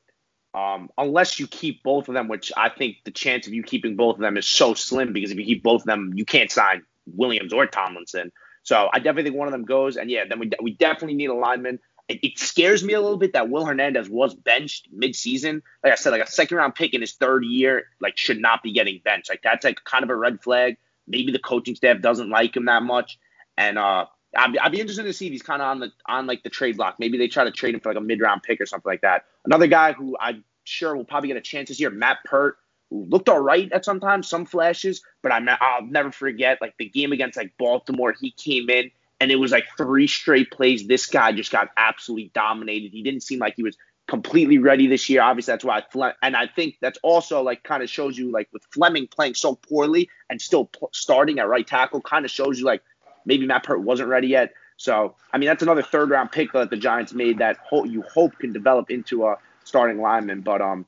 [0.55, 3.97] um, unless you keep both of them, which I think the chance of you keeping
[3.97, 6.49] both of them is so slim because if you keep both of them, you can't
[6.49, 8.31] sign Williams or Tomlinson.
[8.63, 11.29] So I definitely think one of them goes, and yeah, then we we definitely need
[11.29, 11.79] a lineman.
[12.07, 15.61] It, it scares me a little bit that Will Hernandez was benched mid-season.
[15.83, 18.71] Like I said, like a second-round pick in his third year, like should not be
[18.71, 19.29] getting benched.
[19.29, 20.77] Like that's like kind of a red flag.
[21.05, 23.19] Maybe the coaching staff doesn't like him that much,
[23.57, 24.05] and uh,
[24.35, 26.43] I'd be, I'd be interested to see if he's kind of on the on like
[26.43, 26.95] the trade block.
[26.99, 29.01] Maybe they try to trade him for like a mid round pick or something like
[29.01, 29.25] that.
[29.45, 32.57] Another guy who I'm sure will probably get a chance this year, Matt Peart,
[32.89, 36.75] who looked all right at some sometimes, some flashes, but I'm I'll never forget like
[36.77, 38.13] the game against like Baltimore.
[38.19, 40.87] He came in and it was like three straight plays.
[40.87, 42.91] This guy just got absolutely dominated.
[42.91, 45.21] He didn't seem like he was completely ready this year.
[45.21, 48.31] Obviously, that's why I Fle- and I think that's also like kind of shows you
[48.31, 52.31] like with Fleming playing so poorly and still pl- starting at right tackle, kind of
[52.31, 52.83] shows you like
[53.25, 54.53] maybe Matt Peart wasn't ready yet.
[54.77, 58.01] So I mean that's another third round pick that the Giants made that ho- you
[58.01, 60.41] hope can develop into a starting lineman.
[60.41, 60.85] But um,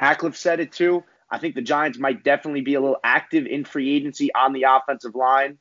[0.00, 1.04] Hackliff said it too.
[1.30, 4.64] I think the Giants might definitely be a little active in free agency on the
[4.64, 5.58] offensive line.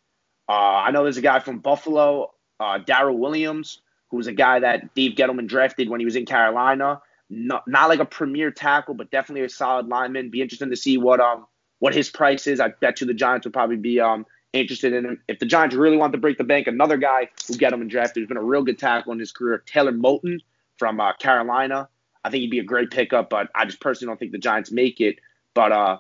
[0.50, 3.80] Uh, I know there's a guy from Buffalo, uh, Daryl Williams,
[4.10, 7.02] who was a guy that Dave Gettleman drafted when he was in Carolina.
[7.30, 10.30] Not, not like a premier tackle, but definitely a solid lineman.
[10.30, 11.48] Be interesting to see what um
[11.80, 12.60] what his price is.
[12.60, 15.22] I bet you the Giants would probably be um interested in him.
[15.28, 18.28] If the Giants really want to break the bank, another guy who Gettleman drafted who's
[18.28, 20.40] been a real good tackle in his career, Taylor Moton
[20.78, 21.88] from uh, Carolina.
[22.24, 24.72] I think he'd be a great pickup, but I just personally don't think the Giants
[24.72, 25.20] make it.
[25.54, 25.98] But uh,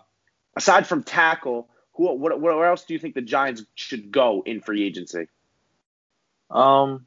[0.56, 4.62] aside from tackle, who what, where else do you think the Giants should go in
[4.62, 5.28] free agency?
[6.50, 7.06] Um,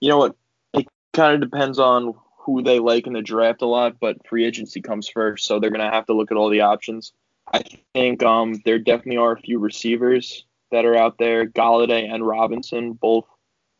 [0.00, 0.36] you know what?
[0.72, 4.44] It kind of depends on who they like in the draft a lot, but free
[4.44, 7.12] agency comes first, so they're gonna have to look at all the options.
[7.52, 10.44] I think um there definitely are a few receivers
[10.74, 11.46] that are out there.
[11.46, 13.26] Golladay and Robinson, both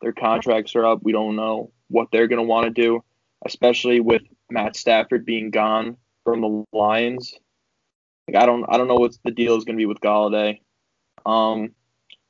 [0.01, 1.03] their contracts are up.
[1.03, 3.03] We don't know what they're gonna want to do,
[3.45, 7.33] especially with Matt Stafford being gone from the Lions.
[8.27, 10.61] Like I don't I don't know what the deal is gonna be with Golladay.
[11.25, 11.71] Um,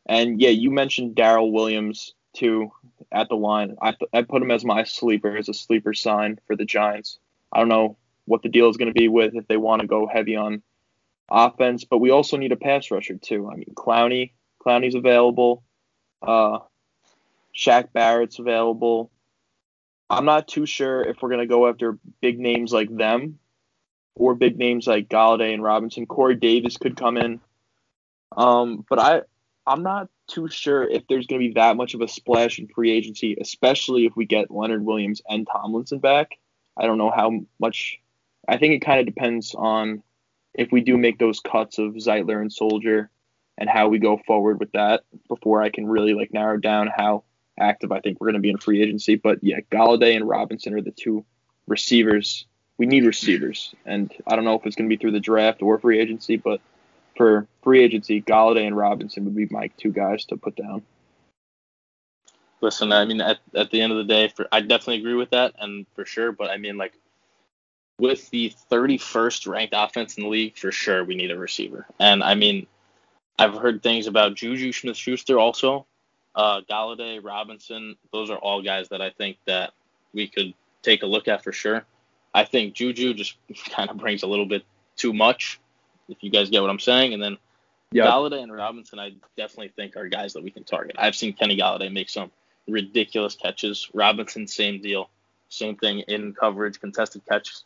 [0.08, 2.72] and yeah, you mentioned Daryl Williams too
[3.12, 3.76] at the line.
[3.82, 7.20] I, I put him as my sleeper, as a sleeper sign for the Giants.
[7.54, 9.88] I don't know what the deal is going to be with if they want to
[9.88, 10.64] go heavy on
[11.30, 13.50] offense, but we also need a pass rusher too.
[13.50, 14.32] I mean, Clowney,
[14.66, 15.64] Clowney's available.
[16.22, 16.60] Uh,
[17.56, 19.12] Shaq Barrett's available.
[20.10, 23.40] I'm not too sure if we're going to go after big names like them,
[24.16, 26.06] or big names like Golladay and Robinson.
[26.06, 27.40] Corey Davis could come in.
[28.36, 29.22] Um, but I
[29.68, 32.68] I'm not too sure if there's going to be that much of a splash in
[32.68, 36.38] free agency, especially if we get Leonard Williams and Tomlinson back.
[36.78, 38.00] I don't know how much.
[38.48, 40.04] I think it kind of depends on
[40.54, 43.10] if we do make those cuts of Zeitler and Solder
[43.58, 47.24] and how we go forward with that before I can really like narrow down how
[47.58, 49.16] active I think we're going to be in free agency.
[49.16, 51.26] But yeah, Golladay and Robinson are the two
[51.68, 52.46] receivers.
[52.78, 55.62] We need receivers, and I don't know if it's going to be through the draft
[55.62, 56.60] or free agency, but
[57.16, 60.82] for free agency, Golladay and Robinson would be my two guys to put down.
[62.60, 65.30] Listen, I mean, at, at the end of the day, for I definitely agree with
[65.30, 66.34] that, and for sure.
[66.34, 66.94] But I mean, like,
[67.98, 71.86] with the 31st ranked offense in the league, for sure we need a receiver.
[72.00, 72.68] And I mean,
[73.38, 75.86] I've heard things about Juju Smith-Schuster also,
[76.36, 77.96] uh, Golladay, Robinson.
[78.12, 79.74] Those are all guys that I think that
[80.14, 81.86] we could take a look at for sure.
[82.34, 83.38] I think Juju just
[83.72, 84.64] kind of brings a little bit
[84.96, 85.60] too much,
[86.08, 87.14] if you guys get what I'm saying.
[87.14, 87.38] And then
[87.92, 88.08] yep.
[88.08, 90.96] Golladay and Robinson, I definitely think are guys that we can target.
[90.98, 92.32] I've seen Kenny Golladay make some
[92.68, 93.90] ridiculous catches.
[93.94, 95.10] Robinson, same deal,
[95.50, 97.64] same thing in coverage, contested catches.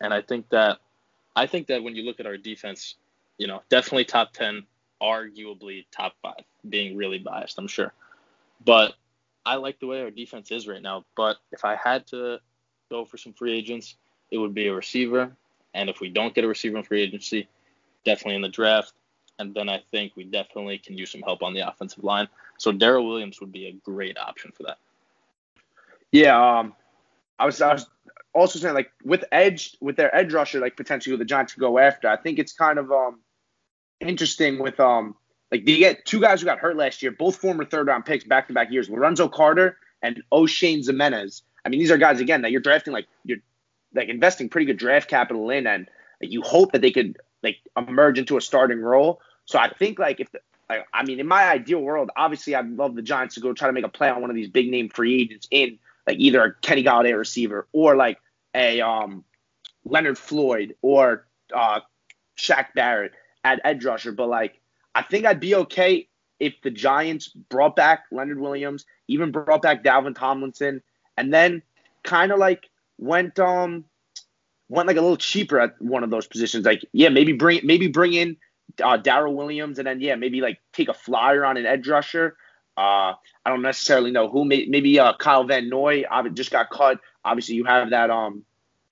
[0.00, 0.78] And I think that
[1.34, 2.96] I think that when you look at our defense,
[3.38, 4.66] you know, definitely top ten,
[5.02, 7.92] arguably top five, being really biased, I'm sure.
[8.64, 8.94] But
[9.44, 11.04] I like the way our defense is right now.
[11.16, 12.38] But if I had to
[12.90, 13.96] go for some free agents,
[14.30, 15.32] it would be a receiver.
[15.74, 17.48] And if we don't get a receiver in free agency,
[18.04, 18.92] definitely in the draft.
[19.38, 22.28] And then I think we definitely can use some help on the offensive line.
[22.58, 24.78] So Daryl Williams would be a great option for that.
[26.12, 26.74] Yeah, um,
[27.38, 27.86] I was I was
[28.34, 31.60] also saying like with edge with their edge rusher like potentially with the Giants could
[31.60, 32.08] go after.
[32.08, 33.20] I think it's kind of um
[34.08, 35.14] interesting with um
[35.50, 38.24] like they get two guys who got hurt last year, both former third round picks
[38.24, 41.42] back to back years, Lorenzo Carter and Oshane Ximines.
[41.64, 43.38] I mean, these are guys again that you're drafting like you're
[43.94, 45.88] like investing pretty good draft capital in, and
[46.20, 49.20] like, you hope that they could like emerge into a starting role.
[49.44, 52.70] So I think like if the, like, I mean in my ideal world, obviously I'd
[52.70, 54.70] love the Giants to go try to make a play on one of these big
[54.70, 58.18] name free agents in like either a Kenny Golladay receiver or like
[58.54, 59.24] a um
[59.84, 61.80] Leonard Floyd or uh
[62.38, 63.12] Shaq Barrett
[63.44, 64.12] at edge rusher.
[64.12, 64.60] But like
[64.94, 66.08] I think I'd be okay
[66.40, 70.82] if the Giants brought back Leonard Williams, even brought back Dalvin Tomlinson,
[71.16, 71.62] and then
[72.02, 73.84] kind of like went um
[74.68, 76.64] went like a little cheaper at one of those positions.
[76.64, 78.36] Like, yeah, maybe bring maybe bring in
[78.82, 82.36] uh, Daryl Williams, and then yeah, maybe like take a flyer on an edge rusher.
[82.76, 83.12] Uh,
[83.44, 84.44] I don't necessarily know who.
[84.46, 86.98] Maybe uh, Kyle Van Noy I just got cut.
[87.24, 88.44] Obviously, you have that um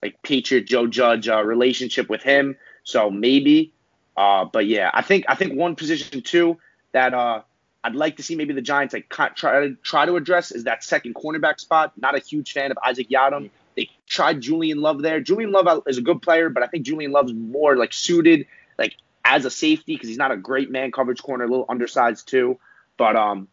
[0.02, 3.72] like Patriot Joe Judge uh, relationship with him, so maybe.
[4.16, 6.58] Uh, but yeah, I think I think one position too
[6.92, 7.42] that uh
[7.82, 10.84] I'd like to see maybe the Giants like try to try to address is that
[10.84, 11.92] second cornerback spot.
[11.96, 13.50] Not a huge fan of Isaac Yiadom.
[13.76, 15.20] They tried Julian Love there.
[15.20, 18.46] Julian Love is a good player, but I think Julian Love's more like suited
[18.78, 22.28] like as a safety because he's not a great man coverage corner, a little undersized
[22.28, 22.58] too.
[22.98, 23.48] But um,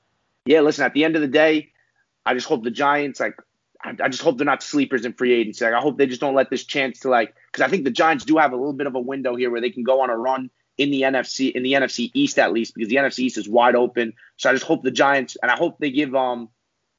[0.46, 0.84] yeah, listen.
[0.84, 1.72] At the end of the day,
[2.26, 3.40] I just hope the Giants like.
[3.84, 5.66] I, I just hope they're not sleepers in free agency.
[5.66, 7.92] Like, I hope they just don't let this chance to like because I think the
[7.92, 10.10] Giants do have a little bit of a window here where they can go on
[10.10, 13.38] a run in the NFC in the NFC East at least because the NFC East
[13.38, 14.14] is wide open.
[14.38, 16.50] So I just hope the Giants and I hope they give um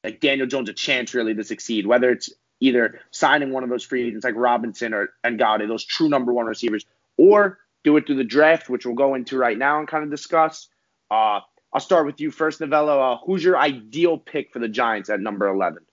[0.03, 3.83] like Daniel Jones a chance really to succeed, whether it's either signing one of those
[3.83, 6.85] free agents like Robinson or and Golladay, those true number one receivers,
[7.17, 10.11] or do it through the draft, which we'll go into right now and kind of
[10.11, 10.67] discuss.
[11.09, 11.39] Uh,
[11.71, 12.99] I'll start with you first, Novello.
[12.99, 15.83] Uh, who's your ideal pick for the Giants at number 11?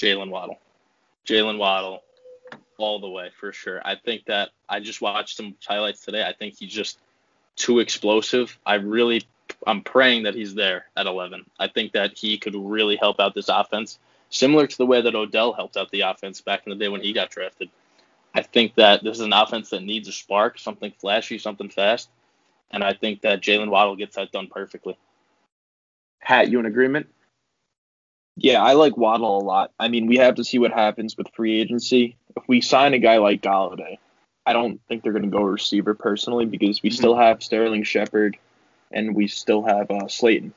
[0.00, 0.58] Jaylen Waddle.
[1.26, 2.02] Jaylen Waddle,
[2.78, 3.80] all the way for sure.
[3.84, 6.24] I think that I just watched some highlights today.
[6.26, 6.98] I think he's just
[7.56, 8.58] too explosive.
[8.64, 9.22] I really,
[9.66, 11.44] I'm praying that he's there at 11.
[11.58, 13.98] I think that he could really help out this offense
[14.30, 17.02] similar to the way that Odell helped out the offense back in the day when
[17.02, 17.68] he got drafted.
[18.34, 22.08] I think that this is an offense that needs a spark, something flashy, something fast,
[22.70, 24.96] and I think that Jaylen Waddle gets that done perfectly.
[26.20, 27.08] Hat, you in agreement?
[28.36, 29.72] Yeah, I like Waddle a lot.
[29.78, 32.16] I mean, we have to see what happens with free agency.
[32.36, 33.98] If we sign a guy like Golladay,
[34.46, 36.96] I don't think they're going to go receiver personally because we mm-hmm.
[36.96, 38.36] still have Sterling Shepard
[38.90, 40.54] and we still have uh, Slayton.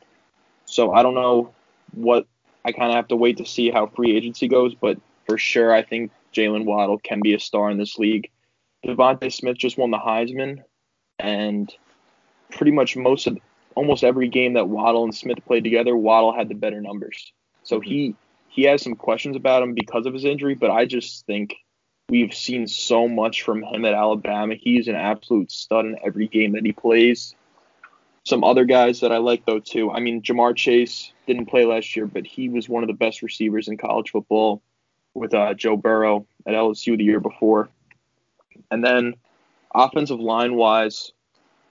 [0.65, 1.53] So I don't know
[1.91, 2.25] what
[2.65, 4.97] I kind of have to wait to see how free agency goes, but
[5.27, 8.29] for sure, I think Jaylen Waddle can be a star in this league.
[8.85, 10.63] DeVonta Smith just won the Heisman,
[11.19, 11.73] and
[12.51, 13.37] pretty much most of
[13.75, 17.31] almost every game that Waddle and Smith played together, Waddle had the better numbers.
[17.63, 17.89] So mm-hmm.
[17.89, 18.15] he
[18.49, 21.55] he has some questions about him because of his injury, but I just think
[22.09, 24.53] we've seen so much from him at Alabama.
[24.55, 27.33] He's an absolute stud in every game that he plays.
[28.25, 29.91] Some other guys that I like though too.
[29.91, 33.21] I mean, Ja'Marr Chase didn't play last year, but he was one of the best
[33.21, 34.61] receivers in college football
[35.13, 37.69] with uh, Joe Burrow at LSU the year before.
[38.71, 39.15] And then
[39.73, 41.11] offensive line wise,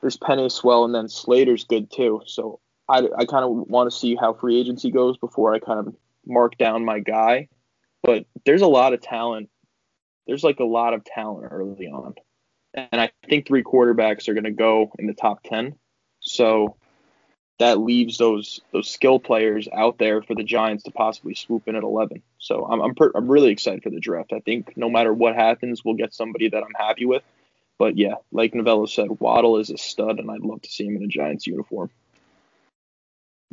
[0.00, 2.22] there's Penei Sewell and then Slater's good too.
[2.26, 2.60] So
[2.92, 5.94] I, I kind of want to see how free agency goes before I kind of
[6.26, 7.48] mark down my guy.
[8.02, 9.48] But there's a lot of talent.
[10.26, 12.14] There's like a lot of talent early on.
[12.74, 15.74] And I think three quarterbacks are going to go in the top 10.
[16.20, 16.76] So
[17.58, 21.76] that leaves those those skill players out there for the Giants to possibly swoop in
[21.76, 22.22] at 11.
[22.38, 24.32] So I'm I'm, per, I'm really excited for the draft.
[24.32, 27.22] I think no matter what happens, we'll get somebody that I'm happy with.
[27.78, 30.96] But yeah, like Novello said, Waddle is a stud, and I'd love to see him
[30.96, 31.90] in a Giants uniform.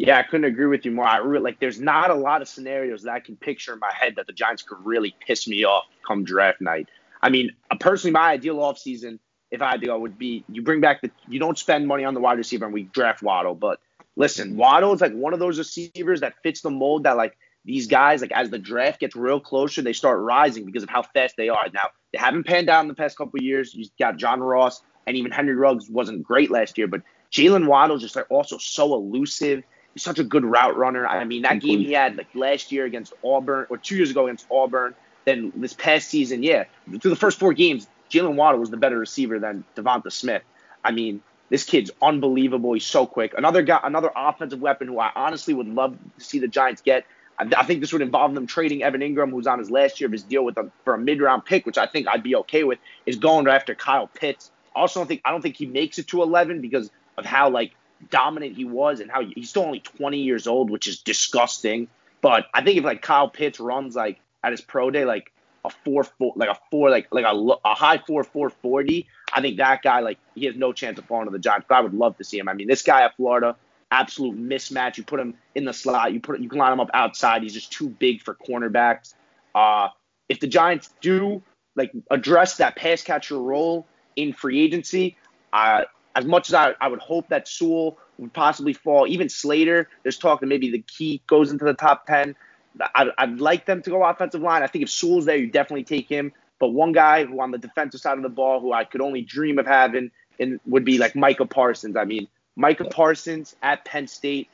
[0.02, 1.06] Yeah, I couldn't agree with you more.
[1.06, 3.92] I really, like, there's not a lot of scenarios that I can picture in my
[3.94, 6.88] head that the Giants could really piss me off come draft night.
[7.22, 9.20] I mean, uh, personally, my ideal offseason,
[9.52, 12.06] if I had to go, would be you bring back the, you don't spend money
[12.06, 13.56] on the wide receiver and we draft Waddle.
[13.56, 13.82] But
[14.16, 17.88] listen, Waddle is like one of those receivers that fits the mold that, like, these
[17.88, 21.36] guys, like, as the draft gets real closer, they start rising because of how fast
[21.36, 21.66] they are.
[21.74, 23.76] Now, they haven't panned out in the past couple years.
[23.76, 27.02] You got John Ross and even Henry Ruggs wasn't great last year, but
[27.34, 29.62] Jaylen Waddle just like also so elusive.
[30.00, 31.06] He's such a good route runner.
[31.06, 34.28] I mean, that game he had like last year against Auburn or two years ago
[34.28, 34.96] against Auburn.
[35.26, 36.64] Then this past season, yeah,
[37.02, 40.42] through the first four games, Jaylen Waddle was the better receiver than Devonta Smith.
[40.86, 42.72] I mean, this kid's unbelievable.
[42.72, 43.34] He's so quick.
[43.38, 47.06] Another guy, another offensive weapon who I honestly would love to see the Giants get.
[47.38, 50.06] I, I think this would involve them trading Evan Engram, who's on his last year
[50.06, 52.64] of his deal with them for a mid-round pick, which I think I'd be okay
[52.64, 52.80] with.
[53.06, 54.50] Is going after Kyle Pitts.
[54.74, 57.74] Also, don't think I don't think he makes it to 11 because of how like
[58.10, 61.88] dominant he was and how he's still only 20 years old, which is disgusting.
[62.22, 65.32] But I think if like Kyle Pitts runs like at his pro day, like
[65.66, 67.36] a four four, like a four, like like a,
[67.66, 71.06] a high four four forty, I think that guy like he has no chance of
[71.06, 71.66] falling to the Giants.
[71.70, 72.50] But I would love to see him.
[72.50, 73.56] I mean, this guy at Florida,
[73.92, 74.98] absolute mismatch.
[74.98, 77.44] You put him in the slot, you put you can line him up outside.
[77.44, 79.14] He's just too big for cornerbacks.
[79.54, 79.90] Uh,
[80.28, 81.42] if the Giants do
[81.76, 85.16] like address that pass catcher role in free agency,
[85.54, 85.84] uh,
[86.16, 90.18] as much as I, I would hope that Sewell would possibly fall, even Slater, there's
[90.18, 92.36] talk that maybe the key goes into the top 10.
[92.82, 94.64] I, I'd like them to go offensive line.
[94.64, 96.32] I think if Sewell's there, you definitely take him.
[96.60, 99.22] But one guy who on the defensive side of the ball who I could only
[99.22, 101.96] dream of having and would be like Micah Parsons.
[101.96, 104.50] I mean, Micah Parsons at Penn State,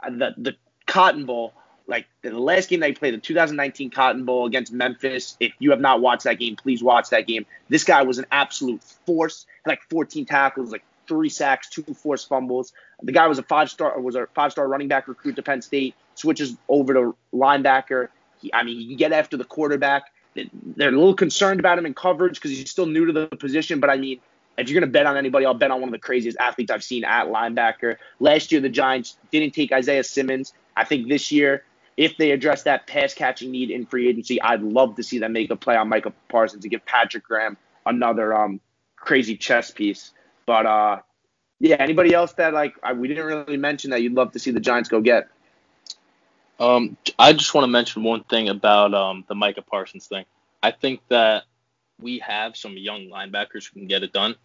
[0.00, 1.52] uh, the the Cotton Bowl,
[1.86, 5.36] like the last game they played, the 2019 Cotton Bowl against Memphis.
[5.40, 7.46] If you have not watched that game, please watch that game.
[7.68, 12.72] This guy was an absolute force, like 14 tackles, like three sacks, two forced fumbles.
[13.02, 15.62] The guy was a five star was a five star running back recruit to Penn
[15.62, 15.94] State.
[16.14, 18.08] Switches over to linebacker.
[18.40, 20.04] He, I mean, he can get after the quarterback.
[20.34, 23.80] They're a little concerned about him in coverage because he's still new to the position.
[23.80, 24.20] But I mean,
[24.58, 26.70] if you're going to bet on anybody, I'll bet on one of the craziest athletes
[26.70, 27.96] I've seen at linebacker.
[28.20, 30.52] Last year, the Giants didn't take Isaiah Simmons.
[30.76, 31.64] I think this year,
[31.96, 35.32] if they address that pass catching need in free agency, I'd love to see them
[35.32, 38.60] make a play on Micah Parsons to give Patrick Graham another um,
[38.96, 40.12] crazy chess piece.
[40.46, 41.00] But uh,
[41.60, 44.50] yeah, anybody else that like I, we didn't really mention that you'd love to see
[44.50, 45.28] the Giants go get?
[46.58, 50.24] Um, I just want to mention one thing about um, the Micah Parsons thing.
[50.62, 51.44] I think that
[52.00, 54.36] we have some young linebackers who can get it done.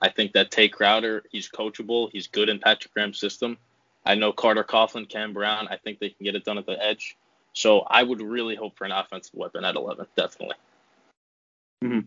[0.00, 2.10] I think that Tae Crowder, he's coachable.
[2.12, 3.56] He's good in Patrick Graham's system.
[4.04, 5.68] I know Carter Coughlin, Cam Brown.
[5.68, 7.16] I think they can get it done at the edge.
[7.54, 10.56] So I would really hope for an offensive weapon at 11, definitely.
[11.82, 12.00] Mm-hmm.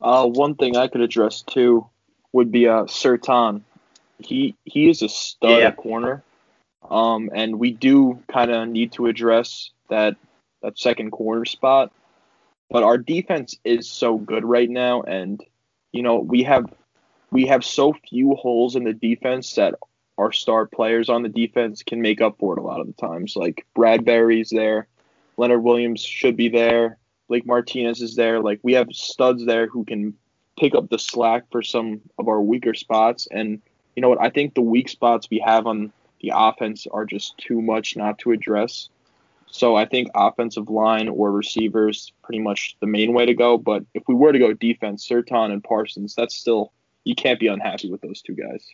[0.00, 1.86] Uh, one thing I could address too
[2.36, 3.62] would be uh Surtain.
[4.18, 5.68] He he is a stud yeah.
[5.68, 6.22] at corner.
[6.88, 10.16] Um, and we do kind of need to address that
[10.62, 11.92] that second corner spot.
[12.70, 15.42] But our defense is so good right now, and
[15.92, 16.66] you know we have
[17.30, 19.74] we have so few holes in the defense that
[20.18, 22.92] our star players on the defense can make up for it a lot of the
[22.94, 23.34] times.
[23.34, 24.88] Like Bradberry's there,
[25.36, 28.40] Leonard Williams should be there, Blake Martinez is there.
[28.40, 30.14] Like we have studs there who can
[30.58, 33.28] pick up the slack for some of our weaker spots.
[33.30, 33.60] And
[33.94, 34.20] you know what?
[34.20, 38.18] I think the weak spots we have on the offense are just too much not
[38.20, 38.88] to address.
[39.48, 43.58] So I think offensive line or receivers pretty much the main way to go.
[43.58, 46.72] But if we were to go defense, Surtain and Parsons, that's still
[47.04, 48.66] you can't be unhappy with those two guys.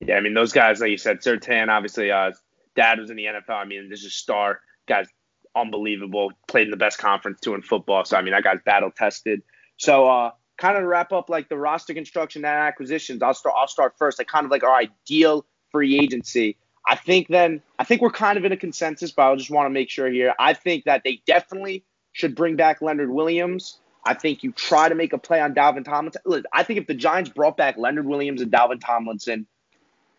[0.00, 2.32] Yeah, I mean those guys, like you said, Surtain, obviously, uh,
[2.76, 3.50] dad was in the NFL.
[3.54, 5.08] I mean, this is star guys,
[5.56, 6.32] unbelievable.
[6.46, 8.04] Played in the best conference too in football.
[8.04, 9.42] So I mean, that guy's battle tested.
[9.76, 13.54] So uh, kind of wrap up like the roster construction and acquisitions, I'll start.
[13.58, 14.18] I'll start first.
[14.18, 16.56] Like kind of like our ideal free agency.
[16.86, 19.66] I think then I think we're kind of in a consensus, but I just want
[19.66, 20.34] to make sure here.
[20.38, 23.78] I think that they definitely should bring back Leonard Williams.
[24.06, 26.44] I think you try to make a play on Dalvin Tomlinson.
[26.52, 29.46] I think if the Giants brought back Leonard Williams and Dalvin Tomlinson,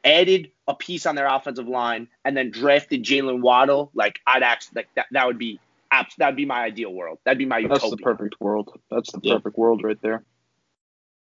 [0.03, 4.77] added a piece on their offensive line, and then drafted Jaylen Waddle, like I'd actually
[4.77, 5.59] like that that would be
[5.99, 7.19] abs- that'd be my ideal world.
[7.23, 7.91] That'd be my That's utopia.
[7.91, 8.79] the perfect world.
[8.91, 9.35] That's the Yeah.
[9.35, 10.23] perfect world right there.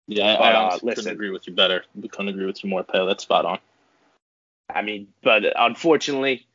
[0.07, 0.89] Yeah, I, But, I uh, listen.
[0.95, 1.83] couldn't agree with you better.
[1.95, 3.05] We couldn't agree with you more, Pale.
[3.05, 3.59] That's spot on.
[4.73, 6.45] I mean, but unfortunately,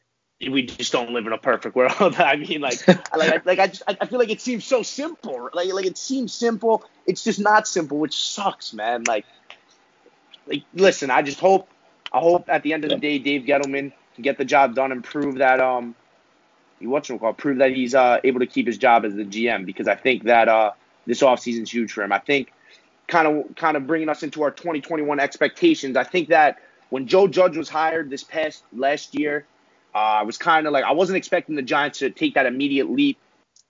[0.41, 2.17] we just don't live in a perfect world.
[2.17, 4.83] I mean, like, like, I- like I, just, I I feel like it seems so
[4.83, 5.51] simple.
[5.53, 6.85] Like, like it seems simple.
[7.07, 9.05] It's just not simple, which sucks, man.
[9.05, 9.25] Like,
[10.47, 11.69] like, listen, I just hope,
[12.13, 14.93] I hope at the end of the day, Dave Gettleman can get the job done
[14.93, 15.95] and prove that, um,
[16.81, 19.25] he what's it called, prove that he's uh able to keep his job as the
[19.25, 20.73] GM because I think that uh
[21.07, 22.13] this offseason's huge for him.
[22.13, 22.53] I think
[23.07, 25.97] kind of kind of bringing us into our 2021 expectations.
[25.97, 26.59] I think that
[26.91, 29.47] when Joe Judge was hired this past last year,
[29.95, 32.91] uh, I was kind of like I wasn't expecting the Giants to take that immediate
[32.91, 33.19] leap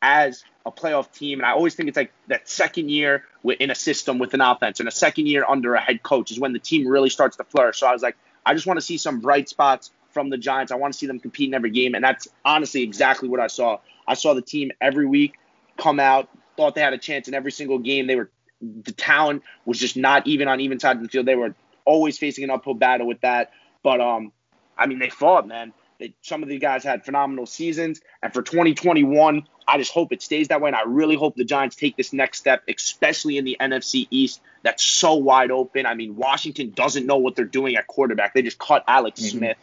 [0.03, 3.75] as a playoff team, and I always think it's like that second year in a
[3.75, 6.59] system with an offense and a second year under a head coach is when the
[6.59, 7.79] team really starts to flourish.
[7.79, 10.73] So I was like, I just want to see some bright spots from the Giants.
[10.73, 13.49] I want to see them compete in every game, and that's honestly exactly what I
[13.49, 13.81] saw.
[14.09, 15.35] I saw the team every week
[15.77, 18.07] come out, thought they had a chance in every single game.
[18.07, 18.31] They were
[18.63, 21.27] the talent was just not even on even side of the field.
[21.27, 21.55] They were
[21.85, 23.51] always facing an uphill battle with that.
[23.83, 24.33] But um,
[24.79, 25.75] I mean, they fought, man.
[25.99, 30.23] They, some of the guys had phenomenal seasons, and for 2021, I just hope it
[30.23, 30.69] stays that way.
[30.69, 34.41] And I really hope the Giants take this next step, especially in the NFC East.
[34.63, 35.87] That's so wide open.
[35.87, 38.35] I mean, Washington doesn't know what they're doing at quarterback.
[38.35, 39.31] They just cut Alex Mhm.
[39.31, 39.57] Smith.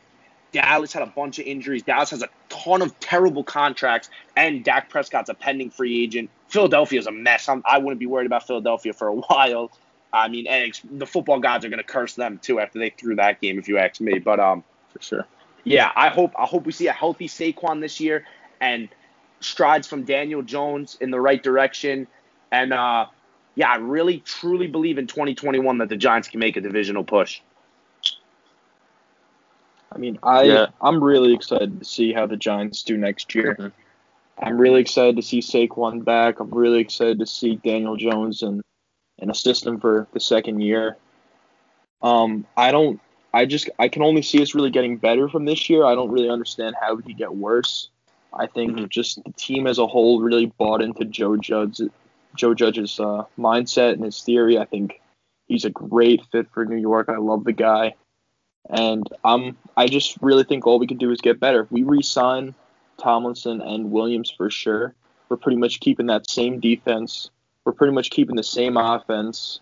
[0.52, 1.84] Dallas had a bunch of injuries.
[1.84, 6.30] Dallas has a ton of terrible contracts, and Dak Prescott's a pending free agent.
[6.50, 7.48] Philadelphia's a mess.
[7.48, 9.72] I'm, I wouldn't be worried about Philadelphia for a while.
[10.14, 13.16] I mean, and the football gods are going to curse them too after they threw
[13.16, 14.20] that game, if you ask me.
[14.20, 15.28] But um, For sure.
[15.64, 18.26] yeah, I hope I hope we see a healthy Saquon this year
[18.60, 18.90] and
[19.40, 22.08] strides from Daniel Jones in the right direction.
[22.52, 23.06] And uh,
[23.56, 27.40] yeah, I really truly believe in 2021 that the Giants can make a divisional push.
[29.92, 30.68] I mean, I Yeah.
[30.82, 33.56] I'm really excited to see how the Giants do next year.
[33.60, 33.72] Mhm.
[34.38, 36.40] I'm really excited to see Saquon back.
[36.40, 38.62] I'm really excited to see Daniel Jones and
[39.20, 40.98] and assist him for the second year.
[42.02, 43.00] Um, I don't.
[43.34, 45.86] I just I can only see us really getting better from this year.
[45.86, 47.90] I don't really understand how we could get worse.
[48.34, 48.90] I think Mhm.
[48.90, 51.82] just the team as a whole really bought into Joe Judge,
[52.36, 54.58] Joe Judge's uh, mindset and his theory.
[54.58, 55.02] I think
[55.48, 57.10] he's a great fit for New York.
[57.10, 57.94] I love the guy,
[58.70, 61.62] and I'm I just really think all we can do is get better.
[61.62, 62.56] If we re-sign
[62.98, 64.94] Tomlinson and Williams for sure,
[65.30, 67.30] we're pretty much keeping that same defense.
[67.66, 69.60] We're pretty much keeping the same offense,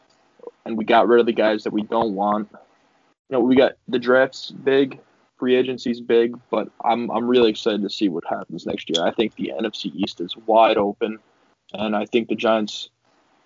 [0.66, 2.50] and we got rid of the guys that we don't want.
[2.52, 5.00] You know, we got the draft's big,
[5.38, 9.06] free agency's big, but I'm I'm really excited to see what happens next year.
[9.06, 11.20] I think the NFC East is wide open,
[11.74, 12.89] and I think the Giants.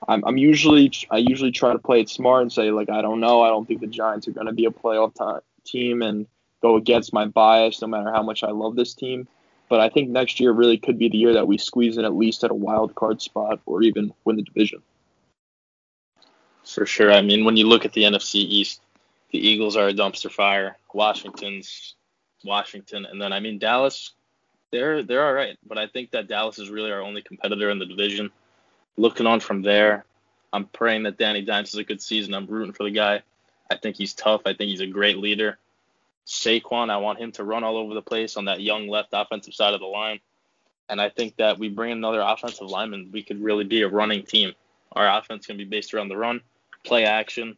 [0.08, 3.20] I'm I'm usually I usually try to play it smart and say like I don't
[3.20, 3.42] know.
[3.42, 6.28] I don't think the Giants are going to be a playoff team and
[6.62, 9.28] go against my bias, no matter how much I love this team.
[9.70, 12.14] But I think next year really could be the year that we squeeze in at
[12.14, 14.82] least at a wild card spot or even win the division.
[16.64, 17.12] For sure.
[17.12, 18.82] I mean, when you look at the NFC East,
[19.32, 20.78] the Eagles are a dumpster fire.
[20.94, 21.96] Washington's
[22.44, 24.12] Washington, and then I mean Dallas,
[24.72, 27.80] they're they're all right, but I think that Dallas is really our only competitor in
[27.80, 28.32] the division.
[28.98, 30.06] Looking on from there,
[30.52, 32.34] I'm praying that Danny Dimes has a good season.
[32.34, 33.24] I'm rooting for the guy.
[33.72, 34.42] I think he's tough.
[34.46, 35.58] I think he's a great leader.
[36.28, 39.54] Saquon, I want him to run all over the place on that young left offensive
[39.54, 40.20] side of the line.
[40.90, 44.24] And I think that we bring another offensive lineman, we could really be a running
[44.24, 44.54] team.
[44.92, 46.42] Our offense can be based around the run,
[46.84, 47.58] play action.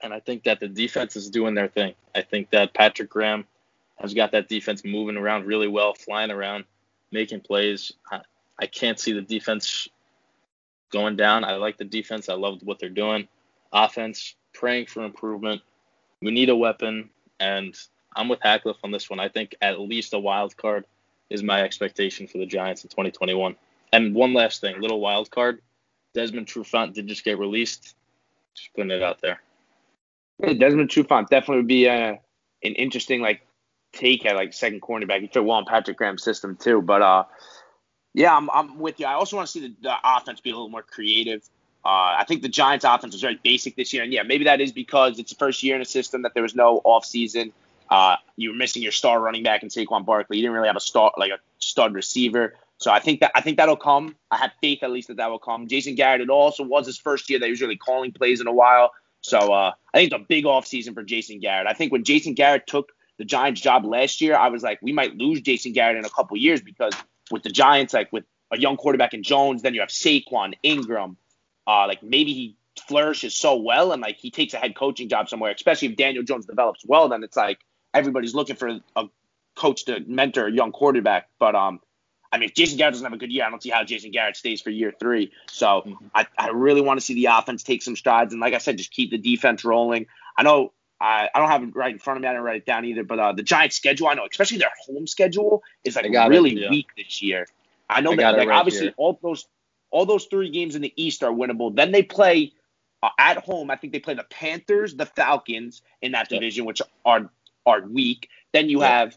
[0.00, 1.94] And I think that the defense is doing their thing.
[2.14, 3.44] I think that Patrick Graham
[3.96, 6.64] has got that defense moving around really well, flying around,
[7.10, 7.92] making plays.
[8.10, 8.20] I,
[8.58, 9.88] I can't see the defense
[10.90, 11.44] going down.
[11.44, 12.28] I like the defense.
[12.28, 13.28] I love what they're doing.
[13.72, 15.62] Offense, praying for improvement.
[16.22, 17.78] We need a weapon, and
[18.16, 19.20] I'm with Hackliff on this one.
[19.20, 20.84] I think at least a wild card
[21.30, 23.54] is my expectation for the Giants in 2021.
[23.92, 25.60] And one last thing, little wild card.
[26.14, 27.94] Desmond Trufant did just get released.
[28.54, 29.40] Just putting it out there.
[30.40, 32.16] Desmond Trufant definitely would be uh,
[32.64, 33.42] an interesting like
[33.92, 35.20] take at like second cornerback.
[35.20, 36.82] He fit well in Patrick Graham's system too.
[36.82, 37.24] But uh,
[38.14, 39.06] yeah, I'm, I'm with you.
[39.06, 41.42] I also want to see the, the offense be a little more creative.
[41.84, 44.60] Uh, I think the Giants' offense was very basic this year, and yeah, maybe that
[44.60, 47.52] is because it's the first year in a system that there was no offseason.
[47.88, 50.36] Uh, you were missing your star running back in Saquon Barkley.
[50.36, 52.54] You didn't really have a star like a stud receiver.
[52.78, 54.14] So I think that I think that'll come.
[54.30, 55.66] I have faith at least that that will come.
[55.66, 58.46] Jason Garrett, it also was his first year that he was really calling plays in
[58.46, 58.92] a while.
[59.20, 61.66] So uh, I think it's a big offseason for Jason Garrett.
[61.66, 64.92] I think when Jason Garrett took the Giants' job last year, I was like, we
[64.92, 66.94] might lose Jason Garrett in a couple years because
[67.30, 71.16] with the Giants, like with a young quarterback in Jones, then you have Saquon, Engram.
[71.66, 72.56] Uh, like maybe he
[72.86, 76.22] flourishes so well and like he takes a head coaching job somewhere, especially if Daniel
[76.22, 77.58] Jones develops well, then it's like
[77.92, 79.04] everybody's looking for a
[79.56, 81.28] coach to mentor a young quarterback.
[81.38, 81.80] But um,
[82.32, 84.10] I mean, if Jason Garrett doesn't have a good year, I don't see how Jason
[84.10, 85.32] Garrett stays for year three.
[85.50, 86.06] So mm-hmm.
[86.14, 88.32] I, I really want to see the offense take some strides.
[88.32, 90.06] And like I said, just keep the defense rolling.
[90.36, 92.28] I know I, I don't have it right in front of me.
[92.28, 93.04] I didn't write it down either.
[93.04, 96.58] But uh, the Giants' schedule, I know, especially their home schedule, is like really it,
[96.58, 96.70] yeah.
[96.70, 97.46] weak this year.
[97.88, 98.94] I know I that like right obviously here.
[98.96, 99.46] all those
[99.90, 101.74] all those three games in the East are winnable.
[101.74, 102.52] Then they play
[103.02, 103.70] uh, at home.
[103.70, 107.30] I think they play the Panthers, the Falcons in that division, which are
[107.64, 108.28] are weak.
[108.52, 109.16] Then you have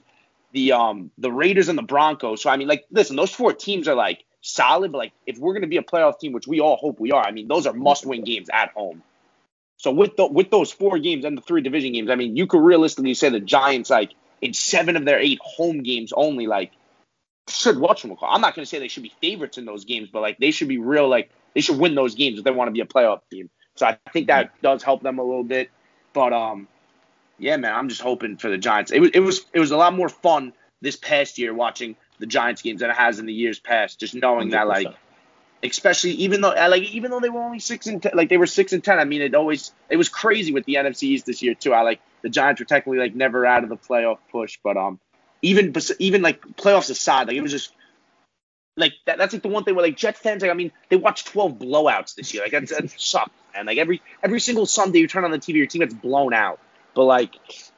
[0.54, 2.44] the um the Raiders and the Broncos.
[2.44, 5.54] So I mean, like, listen, those four teams are like solid, but like if we're
[5.54, 7.74] gonna be a playoff team, which we all hope we are, I mean, those are
[7.74, 9.02] must win games at home.
[9.82, 12.46] So with the with those four games and the three division games, I mean, you
[12.46, 16.72] could realistically say the Giants like in seven of their eight home games only like
[17.50, 18.16] should watch them.
[18.22, 20.68] I'm not gonna say they should be favorites in those games, but like they should
[20.68, 23.22] be real like they should win those games if they want to be a playoff
[23.32, 23.50] team.
[23.76, 25.72] So I think that does help them a little bit.
[26.14, 26.68] But um
[27.40, 28.92] yeah, man, I'm just hoping for the Giants.
[28.92, 32.28] It was it was it was a lot more fun this past year watching the
[32.28, 34.00] Giants games than it has in the years past.
[34.00, 34.52] Just knowing 100%.
[34.52, 34.88] that like,
[35.64, 38.48] especially even though like even though they were only six and ten, like they were
[38.48, 39.00] six and ten.
[39.00, 41.74] I mean, it always it was crazy with the NFC East this year too.
[41.74, 45.00] I like the Giants were technically like never out of the playoff push, but um
[45.42, 47.74] even even like playoffs aside, like it was just
[48.78, 50.96] like that, that's like the one thing where like Jet fans like I mean they
[50.96, 55.00] watched 12 blowouts this year like that's that sucks and like every every single Sunday
[55.00, 56.60] you turn on the TV your team gets blown out
[56.94, 57.36] but like,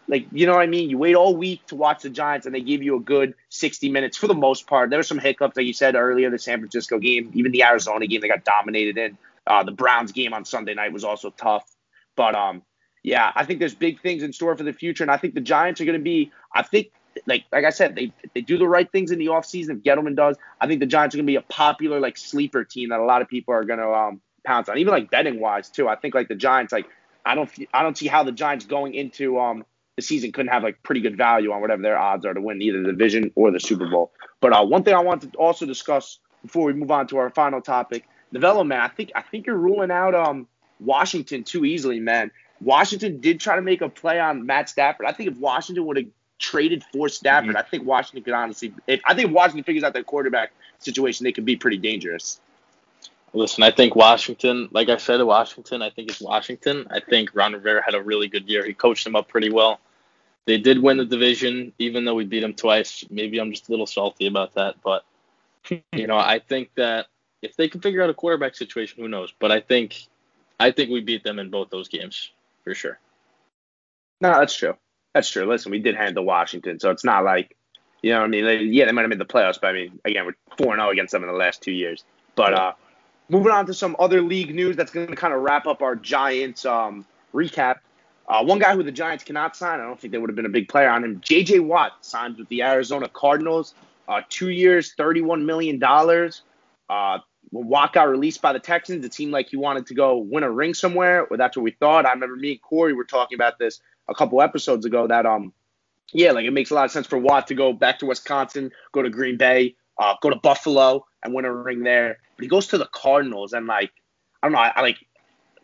[0.07, 0.89] like you know what I mean?
[0.89, 3.89] You wait all week to watch the Giants, and they give you a good 60
[3.89, 4.89] minutes for the most part.
[4.89, 8.07] There were some hiccups, like you said earlier, the San Francisco game, even the Arizona
[8.07, 9.17] game, they got dominated in.
[9.45, 11.69] Uh, the Browns game on Sunday night was also tough,
[12.15, 12.61] but um,
[13.03, 15.41] yeah, I think there's big things in store for the future, and I think the
[15.41, 16.31] Giants are going to be.
[16.55, 16.91] I think
[17.27, 19.77] like like I said, they they do the right things in the offseason.
[19.77, 22.89] If Gettleman does, I think the Giants are gonna be a popular like sleeper team
[22.89, 25.87] that a lot of people are gonna um pounce on, even like betting wise too.
[25.87, 26.87] I think like the Giants like
[27.25, 29.65] I don't I don't see how the Giants going into um
[29.95, 32.61] the season couldn't have like pretty good value on whatever their odds are to win
[32.61, 34.11] either the division or the Super Bowl.
[34.41, 37.29] But uh, one thing I want to also discuss before we move on to our
[37.29, 38.81] final topic, development.
[38.81, 40.47] I think I think you're ruling out um
[40.79, 42.31] Washington too easily, man.
[42.61, 45.05] Washington did try to make a play on Matt Stafford.
[45.05, 46.05] I think if Washington would have
[46.39, 47.57] traded for Stafford, mm-hmm.
[47.57, 48.73] I think Washington could honestly.
[48.87, 52.39] If, I think Washington figures out their quarterback situation, they could be pretty dangerous.
[53.33, 56.87] Listen, I think Washington, like I said, Washington, I think it's Washington.
[56.91, 58.65] I think Ron Rivera had a really good year.
[58.65, 59.79] He coached them up pretty well.
[60.45, 63.03] They did win the division, even though we beat them twice.
[63.09, 64.75] Maybe I'm just a little salty about that.
[64.83, 65.03] But,
[65.91, 67.07] you know, I think that
[67.41, 69.33] if they can figure out a quarterback situation, who knows?
[69.39, 70.07] But I think
[70.59, 72.31] I think we beat them in both those games
[72.63, 72.99] for sure.
[74.21, 74.75] No, that's true.
[75.13, 75.45] That's true.
[75.45, 77.55] Listen, we did handle Washington, so it's not like,
[78.01, 78.45] you know what I mean?
[78.45, 80.89] They, yeah, they might have made the playoffs, but I mean, again, we're 4 0
[80.89, 82.03] against them in the last two years.
[82.35, 82.73] But, uh,
[83.29, 85.95] moving on to some other league news that's going to kind of wrap up our
[85.95, 87.77] Giants um, recap.
[88.27, 90.45] Uh, one guy who the Giants cannot sign, I don't think they would have been
[90.45, 91.19] a big player on him.
[91.21, 91.59] J.J.
[91.59, 93.73] Watt signed with the Arizona Cardinals,
[94.07, 95.83] uh, two years, $31 million.
[96.89, 97.19] Uh,
[97.49, 100.43] when Watt got released by the Texans, it seemed like he wanted to go win
[100.43, 102.05] a ring somewhere, or that's what we thought.
[102.05, 105.53] I remember me and Corey were talking about this a couple episodes ago that, um,
[106.13, 108.71] yeah, like it makes a lot of sense for Watt to go back to Wisconsin,
[108.91, 112.19] go to Green Bay, uh, go to Buffalo, and win a ring there.
[112.35, 113.91] But he goes to the Cardinals, and like
[114.41, 114.97] I don't know, I, I like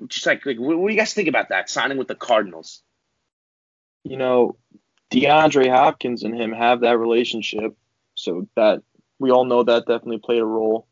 [0.08, 2.82] just like like what, what do you guys think about that signing with the Cardinals?
[4.04, 4.58] You know,
[5.12, 7.76] DeAndre Hopkins and him have that relationship,
[8.16, 8.82] so that
[9.20, 10.88] we all know that definitely played a role.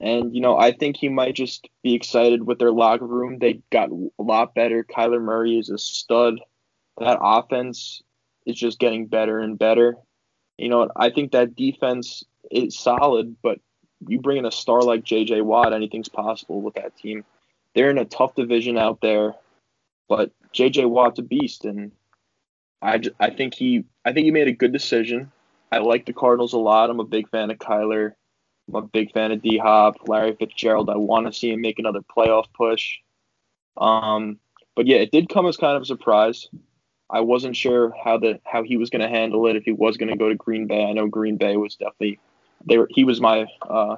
[0.00, 3.38] And you know, I think he might just be excited with their locker room.
[3.38, 4.84] They got a lot better.
[4.84, 6.40] Kyler Murray is a stud.
[6.98, 8.02] That offense
[8.46, 9.96] is just getting better and better.
[10.58, 13.60] You know, I think that defense is solid, but
[14.06, 15.40] you bring in a star like J.J.
[15.42, 17.24] Watt, anything's possible with that team.
[17.74, 19.34] They're in a tough division out there,
[20.08, 20.86] but J.J.
[20.86, 21.92] Watt's a beast, and
[22.82, 25.32] I, I think he I think he made a good decision.
[25.72, 26.90] I like the Cardinals a lot.
[26.90, 28.14] I'm a big fan of Kyler.
[28.68, 30.90] I'm a big fan of D Hop, Larry Fitzgerald.
[30.90, 32.98] I want to see him make another playoff push.
[33.76, 34.38] Um,
[34.74, 36.48] but yeah, it did come as kind of a surprise.
[37.08, 39.96] I wasn't sure how the how he was going to handle it if he was
[39.96, 40.84] going to go to Green Bay.
[40.84, 42.18] I know Green Bay was definitely
[42.64, 43.96] they were, he was my uh,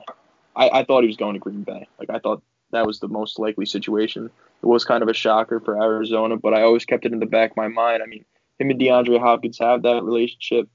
[0.56, 1.86] I, I thought he was going to Green Bay.
[1.98, 2.42] Like I thought
[2.72, 4.26] that was the most likely situation.
[4.26, 7.26] It was kind of a shocker for Arizona, but I always kept it in the
[7.26, 8.02] back of my mind.
[8.02, 8.24] I mean,
[8.59, 10.68] him and DeAndre Hopkins have that relationship,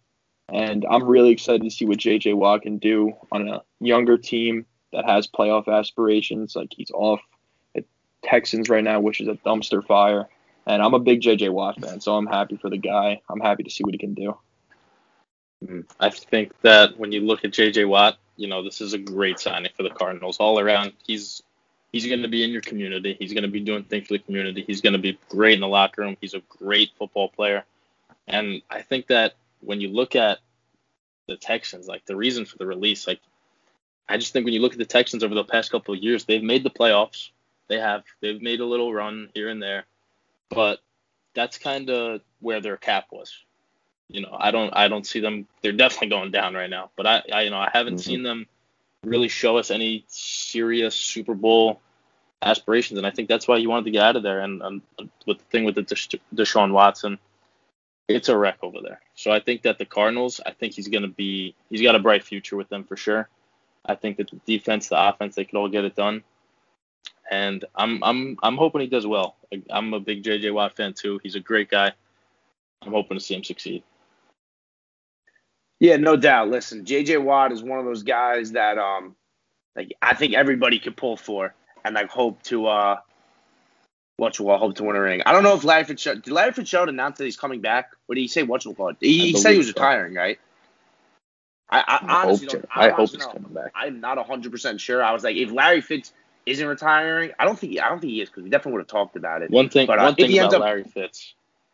[0.50, 4.66] and I'm really excited to see what JJ Watt can do on a younger team
[4.94, 6.56] that has playoff aspirations.
[6.56, 7.20] Like he's off
[7.76, 7.84] at
[8.24, 10.30] Texans right now, which is a dumpster fire.
[10.66, 13.22] And I'm a big JJ Watt fan, so I'm happy for the guy.
[13.30, 14.38] I'm happy to see what he can do.
[16.00, 17.86] I think that when you look at J.J.
[17.86, 20.94] Watt, you know this is a great signing for the Cardinals all around.
[21.06, 21.44] He's
[21.92, 23.16] he's going to be in your community.
[23.20, 24.64] He's going to be doing things for the community.
[24.66, 26.18] He's going to be great in the locker room.
[26.20, 27.64] He's a great football player,
[28.28, 30.40] and I think that when you look at
[31.28, 33.22] the Texans, like the reason for the release, like
[34.10, 36.26] I just think when you look at the Texans over the past couple of years,
[36.26, 37.30] they've made the playoffs.
[37.68, 38.04] They have.
[38.22, 39.86] They've made a little run here and there,
[40.50, 40.80] but
[41.34, 43.34] that's kind of where their cap was.
[44.10, 45.48] You know, I don't I don't see them.
[45.62, 48.10] They're definitely going down right now, but I, I you know I haven't mm-hmm.
[48.10, 48.48] seen them
[49.04, 51.82] really show us any serious Super Bowl
[52.42, 54.42] aspirations, and I think that's why he wanted to get out of there.
[54.42, 54.82] And, and
[55.26, 57.18] with the thing with the Desha- Deshaun Watson,
[58.08, 59.02] it's a wreck over there.
[59.16, 62.24] So I think that the Cardinals, I think he's gonna be, he's got a bright
[62.24, 63.30] future with them for sure.
[63.86, 66.24] I think that the defense, the offense, they could all get it done.
[67.30, 69.36] And I'm I'm I'm hoping he does well.
[69.70, 71.20] I'm a big JJ Watt fan too.
[71.24, 71.94] He's a great guy.
[72.82, 73.84] I'm hoping to see him succeed.
[75.84, 76.50] Yeah, no doubt.
[76.50, 79.18] Listen, JJ Watt is one of those guys that um
[79.76, 81.54] like I think everybody could pull for
[81.84, 83.00] and like hope to uh
[84.16, 85.22] what you hope to win a ring.
[85.26, 87.92] I don't know if Larry Fitzgerald did Larry Fitzgerald announce that he's coming back?
[88.06, 88.44] What did he say?
[88.44, 88.98] What you call it?
[89.02, 90.40] He, he said he was retiring, right?
[91.70, 93.34] I, I, I honestly hope, I hope he's know.
[93.34, 93.74] coming back.
[93.76, 95.04] I'm not 100 percent sure.
[95.04, 96.14] I was like, if Larry Fitz
[96.46, 98.88] isn't retiring, I don't think I don't think he is because we definitely would have
[98.88, 99.52] talked about it.
[99.52, 101.34] One thing, but, uh, one thing about up, Larry Fitz,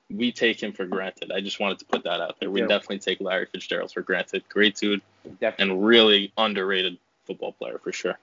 [0.10, 1.32] we take him for granted.
[1.32, 2.50] I just wanted to put that out there.
[2.50, 2.68] We yeah.
[2.68, 4.44] definitely take Larry Fitzgerald for granted.
[4.50, 5.02] Great dude,
[5.40, 5.74] definitely.
[5.74, 8.18] and really underrated football player for sure.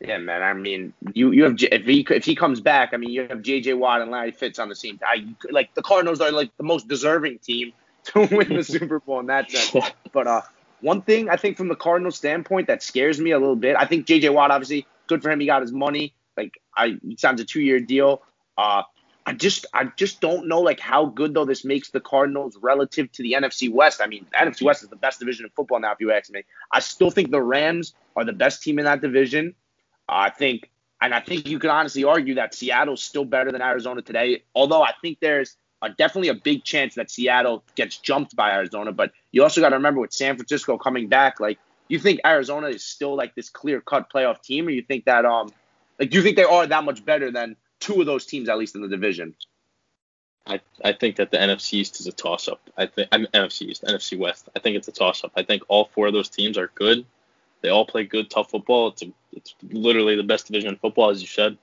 [0.00, 0.42] Yeah, man.
[0.42, 3.42] I mean, you you have if he if he comes back, I mean, you have
[3.42, 3.74] J.J.
[3.74, 5.36] Watt and Larry Fitz on the same time.
[5.50, 7.72] Like the Cardinals are like the most deserving team
[8.04, 9.90] to win the Super Bowl in that sense.
[10.12, 10.42] But uh,
[10.80, 13.76] one thing I think from the Cardinals standpoint that scares me a little bit.
[13.76, 14.30] I think J.J.
[14.30, 15.40] Watt obviously good for him.
[15.40, 16.14] He got his money.
[16.36, 18.22] Like I, it sounds a two year deal.
[18.56, 18.82] Uh,
[19.28, 23.12] I just I just don't know like how good though this makes the Cardinals relative
[23.12, 24.00] to the NFC West.
[24.02, 26.44] I mean, NFC West is the best division of football now, if you ask me.
[26.72, 29.54] I still think the Rams are the best team in that division.
[30.08, 30.70] I think,
[31.02, 34.44] and I think you could honestly argue that Seattle's still better than Arizona today.
[34.54, 38.92] Although I think there's a, definitely a big chance that Seattle gets jumped by Arizona.
[38.92, 41.58] But you also got to remember with San Francisco coming back, like
[41.88, 45.26] you think Arizona is still like this clear cut playoff team, or you think that
[45.26, 45.50] um
[46.00, 48.58] like do you think they are that much better than two of those teams at
[48.58, 49.34] least in the division?
[50.46, 52.60] I, I think that the NFC East is a toss up.
[52.76, 54.48] I think I'm NFC East, NFC West.
[54.56, 55.32] I think it's a toss up.
[55.36, 57.04] I think all four of those teams are good.
[57.60, 58.88] They all play good, tough football.
[58.88, 61.58] It's a, it's literally the best division in football, as you said.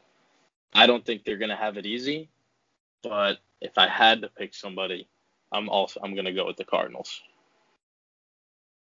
[0.73, 2.29] I don't think they're gonna have it easy,
[3.01, 5.07] but if I had to pick somebody,
[5.51, 7.21] I'm also I'm gonna go with the Cardinals.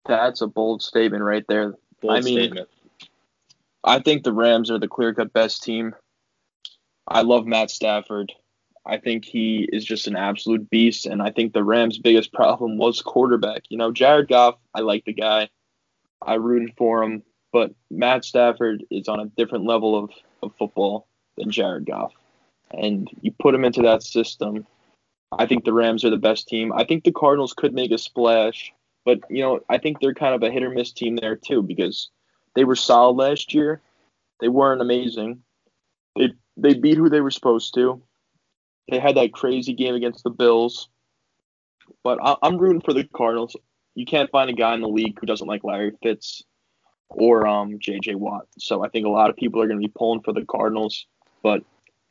[0.06, 1.76] That's a bold statement right there.
[2.02, 2.70] Bold I mean, statement.
[3.84, 5.94] I think the Rams are the clear cut best team.
[7.12, 8.32] I love Matt Stafford.
[8.86, 12.78] I think he is just an absolute beast, and I think the Rams' biggest problem
[12.78, 13.64] was quarterback.
[13.70, 15.50] You know, Jared Goff, I like the guy.
[16.26, 21.08] I rooted for him, but Matt Stafford is on a different level of, of football
[21.38, 22.14] than Jared Goff.
[22.72, 24.66] And you put him into that system.
[25.38, 26.72] I think the Rams are the best team.
[26.74, 28.72] I think the Cardinals could make a splash,
[29.04, 31.62] but you know, I think they're kind of a hit or miss team there too
[31.62, 32.10] because
[32.56, 33.82] they were solid last year.
[34.40, 35.42] They weren't amazing.
[36.16, 36.32] They
[36.62, 38.02] they beat who they were supposed to.
[38.90, 40.90] They had that crazy game against the Bills.
[42.04, 43.56] But I, I'm rooting for the Cardinals
[43.96, 46.44] you can't find a guy in the league who doesn't like Larry Fitz
[47.10, 48.16] or um, J.J.
[48.16, 48.48] Watt.
[48.58, 51.06] So I think a lot of people are going to be pulling for the Cardinals,
[51.44, 51.64] but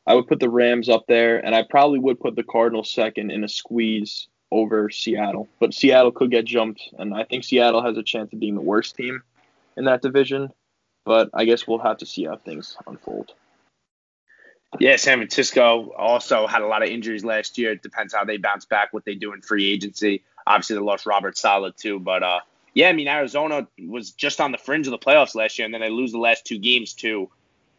[0.07, 3.31] I would put the Rams up there, and I probably would put the Cardinals second
[3.31, 5.49] in a squeeze over Seattle.
[5.59, 8.61] But Seattle could get jumped, and I think Seattle has a chance of being the
[8.61, 9.23] worst team
[9.77, 10.51] in that division.
[11.07, 13.33] But I guess we'll have to see how things unfold.
[14.79, 17.73] Yeah, San Francisco also had a lot of injuries last year.
[17.73, 20.23] It depends how they bounce back, what they do in free agency.
[20.47, 22.41] Obviously, they lost Robert Saleh too, but uh,
[22.73, 25.75] yeah, I mean Arizona was just on the fringe of the playoffs last year, and
[25.75, 27.29] then they lose the last two games to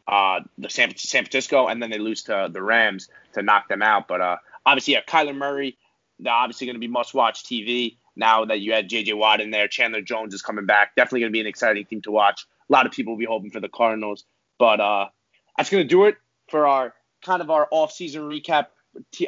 [0.08, 3.82] uh, the San, San Francisco, and then they lose to the Rams to knock them
[3.82, 4.08] out.
[4.10, 5.78] But uh, obviously, yeah, Kyler Murray,
[6.20, 9.14] they're obviously going to be must-watch TV now that you had J.J.
[9.14, 9.70] Watt in there.
[9.70, 10.96] Chandler Jones is coming back.
[10.96, 12.46] Definitely going to be an exciting team to watch.
[12.70, 14.26] A lot of people will be hoping for the Cardinals,
[14.60, 15.08] but uh,
[15.56, 16.18] that's going to do it
[16.52, 16.93] for our
[17.26, 18.68] kind of our off-season recap,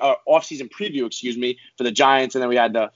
[0.02, 2.92] our off-season preview, excuse me, for the Giants, and then we had to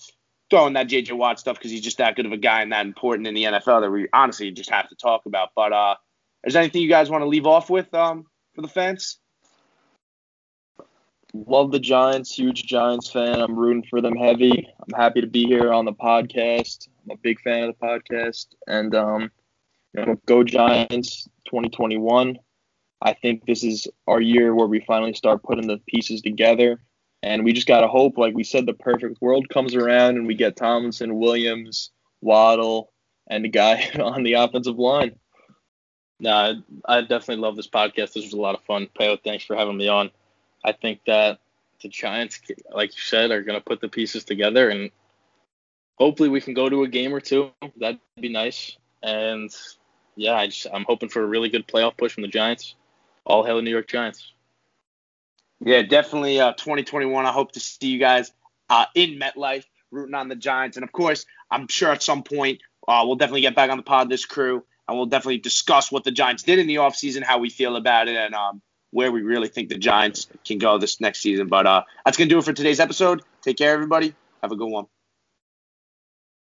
[0.50, 1.14] throw in that J.J.
[1.14, 3.44] Watt stuff because he's just that good of a guy and that important in the
[3.44, 5.50] NFL that we honestly just have to talk about.
[5.56, 5.96] But uh,
[6.46, 9.20] is there anything you guys want to leave off with um, for the fans?
[11.34, 13.42] Love the Giants, huge Giants fan.
[13.42, 14.68] I'm rooting for them heavy.
[14.80, 16.88] I'm happy to be here on the podcast.
[17.04, 19.32] I'm a big fan of the podcast, and um,
[19.94, 22.40] you know, go Giants 2021.
[23.02, 26.80] I think this is our year where we finally start putting the pieces together.
[27.24, 30.28] And we just got to hope, like we said, the perfect world comes around and
[30.28, 31.92] we get Tomlinson, Williams,
[32.22, 32.92] Waddle,
[33.28, 35.16] and a guy on the offensive line.
[36.20, 36.54] No, I,
[36.86, 38.14] I definitely love this podcast.
[38.14, 38.88] This was a lot of fun.
[38.98, 40.10] Peo, thanks for having me on.
[40.64, 41.40] I think that
[41.82, 42.40] the Giants,
[42.72, 44.92] like you said, are going to put the pieces together and
[45.98, 47.52] hopefully we can go to a game or two.
[47.78, 48.78] That'd be nice.
[49.04, 49.54] And
[50.16, 52.76] yeah, I just I'm hoping for a really good playoff push from the Giants.
[53.28, 54.32] All hail New York Giants.
[55.60, 56.40] Yeah, definitely.
[56.40, 57.26] Uh, 2021.
[57.26, 58.32] I hope to see you guys
[58.70, 62.62] uh, in MetLife rooting on the Giants, and of course, I'm sure at some point
[62.88, 66.06] uh, we'll definitely get back on the pod this crew, and we'll definitely discuss what
[66.06, 68.62] the Giants did in the offseason, how we feel about it, and um,
[68.92, 71.48] where we really think the Giants can go this next season.
[71.48, 73.24] But uh, that's gonna do it for today's episode.
[73.42, 74.14] Take care, everybody.
[74.42, 74.88] Have a good one.